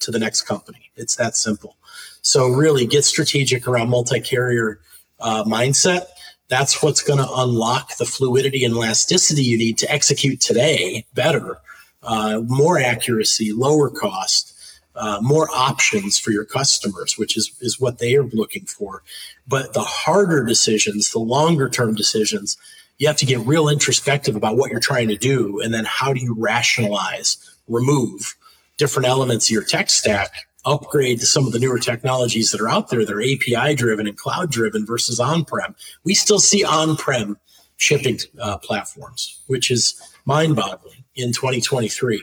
to 0.00 0.10
the 0.10 0.18
next 0.18 0.42
company. 0.42 0.90
It's 0.96 1.16
that 1.16 1.36
simple. 1.36 1.76
So 2.22 2.48
really, 2.48 2.86
get 2.86 3.04
strategic 3.04 3.66
around 3.66 3.88
multi 3.88 4.20
carrier 4.20 4.80
uh, 5.20 5.44
mindset. 5.44 6.06
That's 6.48 6.82
what's 6.82 7.02
going 7.02 7.18
to 7.18 7.28
unlock 7.34 7.96
the 7.96 8.04
fluidity 8.04 8.64
and 8.64 8.74
elasticity 8.74 9.42
you 9.42 9.58
need 9.58 9.78
to 9.78 9.90
execute 9.90 10.40
today 10.40 11.04
better, 11.14 11.58
uh, 12.02 12.40
more 12.46 12.78
accuracy, 12.78 13.52
lower 13.52 13.90
cost. 13.90 14.52
Uh, 14.98 15.18
more 15.20 15.46
options 15.54 16.18
for 16.18 16.30
your 16.30 16.46
customers, 16.46 17.18
which 17.18 17.36
is, 17.36 17.54
is 17.60 17.78
what 17.78 17.98
they 17.98 18.16
are 18.16 18.24
looking 18.24 18.64
for. 18.64 19.02
But 19.46 19.74
the 19.74 19.82
harder 19.82 20.42
decisions, 20.42 21.10
the 21.10 21.18
longer 21.18 21.68
term 21.68 21.94
decisions, 21.94 22.56
you 22.98 23.06
have 23.06 23.16
to 23.16 23.26
get 23.26 23.40
real 23.40 23.68
introspective 23.68 24.36
about 24.36 24.56
what 24.56 24.70
you're 24.70 24.80
trying 24.80 25.08
to 25.08 25.16
do 25.16 25.60
and 25.60 25.72
then 25.72 25.84
how 25.86 26.12
do 26.12 26.20
you 26.20 26.34
rationalize 26.38 27.36
remove 27.68 28.36
different 28.76 29.08
elements 29.08 29.46
of 29.46 29.50
your 29.50 29.64
tech 29.64 29.90
stack 29.90 30.46
upgrade 30.64 31.20
to 31.20 31.26
some 31.26 31.46
of 31.46 31.52
the 31.52 31.58
newer 31.58 31.78
technologies 31.78 32.50
that 32.50 32.60
are 32.60 32.68
out 32.68 32.88
there 32.88 33.04
that 33.04 33.14
are 33.14 33.22
api 33.22 33.74
driven 33.74 34.06
and 34.06 34.16
cloud 34.16 34.50
driven 34.50 34.84
versus 34.86 35.20
on-prem 35.20 35.74
we 36.04 36.14
still 36.14 36.40
see 36.40 36.64
on-prem 36.64 37.36
shipping 37.76 38.18
uh, 38.40 38.56
platforms 38.58 39.42
which 39.46 39.70
is 39.70 40.00
mind-boggling 40.24 41.04
in 41.14 41.32
2023 41.32 42.22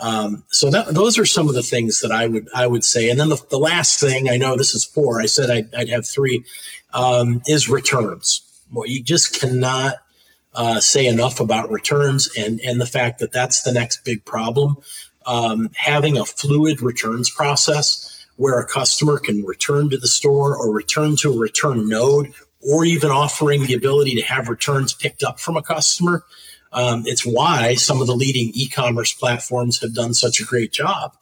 um, 0.00 0.44
so 0.48 0.70
that, 0.70 0.94
those 0.94 1.18
are 1.18 1.26
some 1.26 1.48
of 1.48 1.54
the 1.54 1.62
things 1.62 2.00
that 2.02 2.12
I 2.12 2.28
would 2.28 2.48
I 2.54 2.66
would 2.66 2.84
say. 2.84 3.10
And 3.10 3.18
then 3.18 3.30
the, 3.30 3.44
the 3.50 3.58
last 3.58 3.98
thing 3.98 4.28
I 4.28 4.36
know 4.36 4.56
this 4.56 4.72
is 4.72 4.84
four. 4.84 5.20
I 5.20 5.26
said 5.26 5.50
I'd, 5.50 5.74
I'd 5.74 5.88
have 5.88 6.06
three 6.06 6.44
um, 6.94 7.42
is 7.46 7.68
returns. 7.68 8.42
Well, 8.72 8.86
you 8.86 9.02
just 9.02 9.40
cannot 9.40 9.96
uh, 10.58 10.80
say 10.80 11.06
enough 11.06 11.40
about 11.40 11.70
returns 11.70 12.28
and, 12.36 12.60
and 12.60 12.80
the 12.80 12.86
fact 12.86 13.20
that 13.20 13.32
that's 13.32 13.62
the 13.62 13.72
next 13.72 14.04
big 14.04 14.24
problem. 14.24 14.76
Um, 15.24 15.70
having 15.74 16.18
a 16.18 16.24
fluid 16.24 16.82
returns 16.82 17.30
process 17.30 18.26
where 18.36 18.58
a 18.58 18.66
customer 18.66 19.18
can 19.18 19.44
return 19.44 19.88
to 19.90 19.96
the 19.96 20.08
store 20.08 20.56
or 20.56 20.72
return 20.72 21.16
to 21.16 21.32
a 21.32 21.38
return 21.38 21.88
node 21.88 22.32
or 22.60 22.84
even 22.84 23.10
offering 23.10 23.66
the 23.66 23.74
ability 23.74 24.16
to 24.16 24.22
have 24.22 24.48
returns 24.48 24.92
picked 24.92 25.22
up 25.22 25.38
from 25.38 25.56
a 25.56 25.62
customer. 25.62 26.24
Um, 26.72 27.04
it's 27.06 27.24
why 27.24 27.74
some 27.76 28.00
of 28.00 28.06
the 28.06 28.16
leading 28.16 28.50
e-commerce 28.52 29.12
platforms 29.14 29.80
have 29.80 29.94
done 29.94 30.12
such 30.12 30.40
a 30.40 30.44
great 30.44 30.72
job 30.72 31.14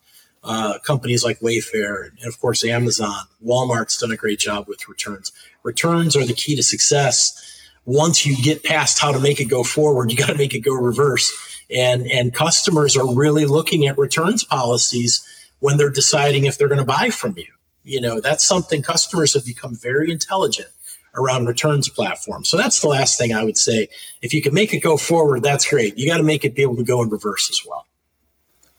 uh, 0.47 0.79
companies 0.79 1.25
like 1.25 1.41
Wayfair 1.41 2.11
and 2.11 2.27
of 2.27 2.41
course 2.41 2.65
Amazon, 2.65 3.27
Walmart's 3.45 3.99
done 3.99 4.13
a 4.13 4.17
great 4.17 4.39
job 4.39 4.67
with 4.69 4.89
returns. 4.89 5.33
Returns 5.63 6.17
are 6.17 6.25
the 6.25 6.33
key 6.33 6.57
to 6.57 6.63
success. 6.63 7.56
Once 7.87 8.27
you 8.27 8.37
get 8.43 8.63
past 8.63 8.99
how 8.99 9.13
to 9.13 9.19
make 9.19 9.41
it 9.41 9.47
go 9.47 9.63
forward, 9.63 10.11
you 10.11 10.17
got 10.17 10.27
to 10.27 10.37
make 10.37 10.55
it 10.55 10.61
go 10.61 10.75
reverse. 10.75 11.33
And 11.71 12.11
and 12.11 12.35
customers 12.35 12.97
are 12.97 13.13
really 13.13 13.47
looking 13.47 13.87
at 13.87 13.97
returns 13.97 14.45
policies 14.45 15.27
when 15.61 15.79
they're 15.79 15.91
deciding 15.91 16.45
if 16.45 16.59
they're 16.59 16.69
going 16.69 16.79
to 16.79 16.85
buy 16.85 17.11
from 17.11 17.35
you. 17.37 17.47
You 17.83 18.01
know, 18.01 18.21
that's 18.21 18.45
something 18.45 18.83
customers 18.83 19.35
have 19.35 19.47
become 19.47 19.75
very 19.75 20.11
intelligent 20.11 20.69
around 21.15 21.47
returns 21.47 21.89
platforms. 21.89 22.49
So 22.49 22.57
that's 22.57 22.81
the 22.81 22.89
last 22.89 23.19
thing 23.19 23.33
I 23.33 23.43
would 23.43 23.57
say. 23.57 23.89
If 24.23 24.35
you 24.35 24.43
can 24.43 24.53
make 24.53 24.75
it 24.75 24.81
go 24.81 24.97
forward, 24.97 25.43
that's 25.43 25.69
great. 25.69 25.97
You 25.97 26.09
got 26.09 26.19
to 26.19 26.23
make 26.23 26.45
it 26.45 26.55
be 26.55 26.63
able 26.63 26.77
to 26.77 26.85
go 26.85 27.03
in 27.03 27.09
reverse 27.09 27.49
as 27.51 27.61
well. 27.67 27.87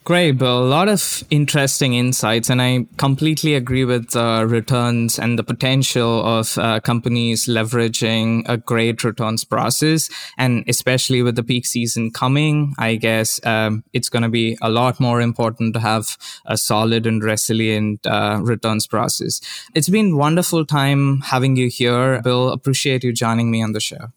Great, 0.08 0.38
Bill. 0.38 0.60
A 0.60 0.64
lot 0.64 0.88
of 0.88 1.26
interesting 1.30 1.94
insights, 1.94 2.50
and 2.50 2.62
I 2.62 2.88
completely 2.96 3.56
agree 3.56 3.84
with 3.84 4.16
uh, 4.16 4.46
returns 4.48 5.20
and 5.20 5.38
the 5.38 5.44
potential 5.44 6.26
of 6.26 6.58
uh, 6.58 6.80
companies 6.80 7.46
leveraging 7.46 8.48
a 8.48 8.56
great 8.56 9.04
returns 9.04 9.44
process. 9.44 10.10
And 10.38 10.64
especially 10.70 11.22
with 11.24 11.36
the 11.36 11.44
peak 11.44 11.66
season 11.66 12.12
coming, 12.12 12.74
I 12.80 12.96
guess 12.96 13.46
um, 13.46 13.84
it's 13.92 14.08
going 14.08 14.24
to 14.24 14.30
be 14.30 14.58
a 14.62 14.70
lot 14.70 15.02
more 15.02 15.20
important 15.20 15.74
to 15.74 15.82
have 15.82 16.18
a 16.46 16.56
solid 16.56 17.06
and 17.06 17.22
resilient 17.22 18.08
uh, 18.08 18.40
returns 18.42 18.88
process. 18.88 19.42
It's 19.76 19.90
been 19.90 20.16
wonderful 20.16 20.66
time 20.66 21.20
having 21.20 21.58
you 21.58 21.68
here, 21.68 22.22
Bill. 22.22 22.48
Appreciate 22.54 23.04
you 23.04 23.12
joining 23.12 23.52
me 23.52 23.62
on 23.62 23.74
the 23.74 23.82
show. 23.82 24.14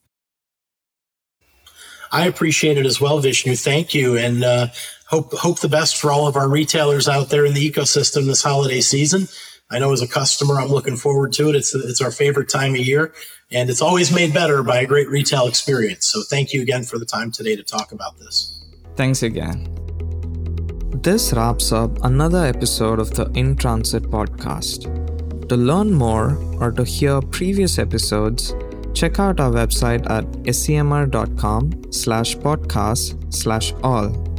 I 2.12 2.26
appreciate 2.26 2.76
it 2.76 2.86
as 2.86 3.00
well, 3.00 3.20
Vishnu. 3.20 3.54
Thank 3.54 3.94
you, 3.94 4.16
and 4.16 4.42
uh, 4.42 4.66
hope 5.10 5.32
hope 5.32 5.60
the 5.60 5.68
best 5.68 5.96
for 5.96 6.10
all 6.10 6.26
of 6.26 6.36
our 6.36 6.48
retailers 6.48 7.08
out 7.08 7.28
there 7.28 7.44
in 7.44 7.52
the 7.52 7.70
ecosystem 7.70 8.26
this 8.26 8.42
holiday 8.42 8.80
season. 8.80 9.28
I 9.70 9.78
know 9.78 9.92
as 9.92 10.02
a 10.02 10.08
customer, 10.08 10.60
I'm 10.60 10.68
looking 10.68 10.96
forward 10.96 11.32
to 11.34 11.48
it. 11.50 11.56
It's 11.56 11.74
it's 11.74 12.00
our 12.00 12.10
favorite 12.12 12.48
time 12.48 12.72
of 12.74 12.80
year, 12.80 13.12
and 13.50 13.68
it's 13.68 13.82
always 13.82 14.14
made 14.14 14.32
better 14.32 14.62
by 14.62 14.80
a 14.80 14.86
great 14.86 15.08
retail 15.08 15.46
experience. 15.46 16.06
So 16.06 16.22
thank 16.22 16.52
you 16.52 16.62
again 16.62 16.84
for 16.84 16.98
the 16.98 17.04
time 17.04 17.30
today 17.32 17.56
to 17.56 17.62
talk 17.62 17.92
about 17.92 18.18
this. 18.18 18.64
Thanks 18.96 19.22
again. 19.22 19.68
This 21.02 21.32
wraps 21.32 21.72
up 21.72 22.04
another 22.04 22.44
episode 22.44 22.98
of 22.98 23.14
the 23.14 23.30
In 23.34 23.56
Transit 23.56 24.04
podcast. 24.04 24.88
To 25.48 25.56
learn 25.56 25.92
more 25.92 26.36
or 26.60 26.70
to 26.72 26.84
hear 26.84 27.20
previous 27.20 27.78
episodes, 27.78 28.54
check 28.92 29.18
out 29.18 29.40
our 29.40 29.50
website 29.50 30.08
at 30.10 30.24
scmr.com 30.44 31.92
slash 31.92 32.36
podcast 32.36 33.32
slash 33.32 33.72
all 33.82 34.29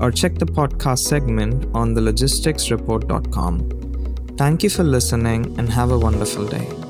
or 0.00 0.10
check 0.10 0.38
the 0.38 0.46
podcast 0.46 1.00
segment 1.00 1.66
on 1.74 1.92
the 1.94 2.00
logisticsreport.com. 2.00 4.36
Thank 4.36 4.62
you 4.62 4.70
for 4.70 4.84
listening 4.84 5.58
and 5.58 5.68
have 5.68 5.90
a 5.90 5.98
wonderful 5.98 6.46
day. 6.46 6.87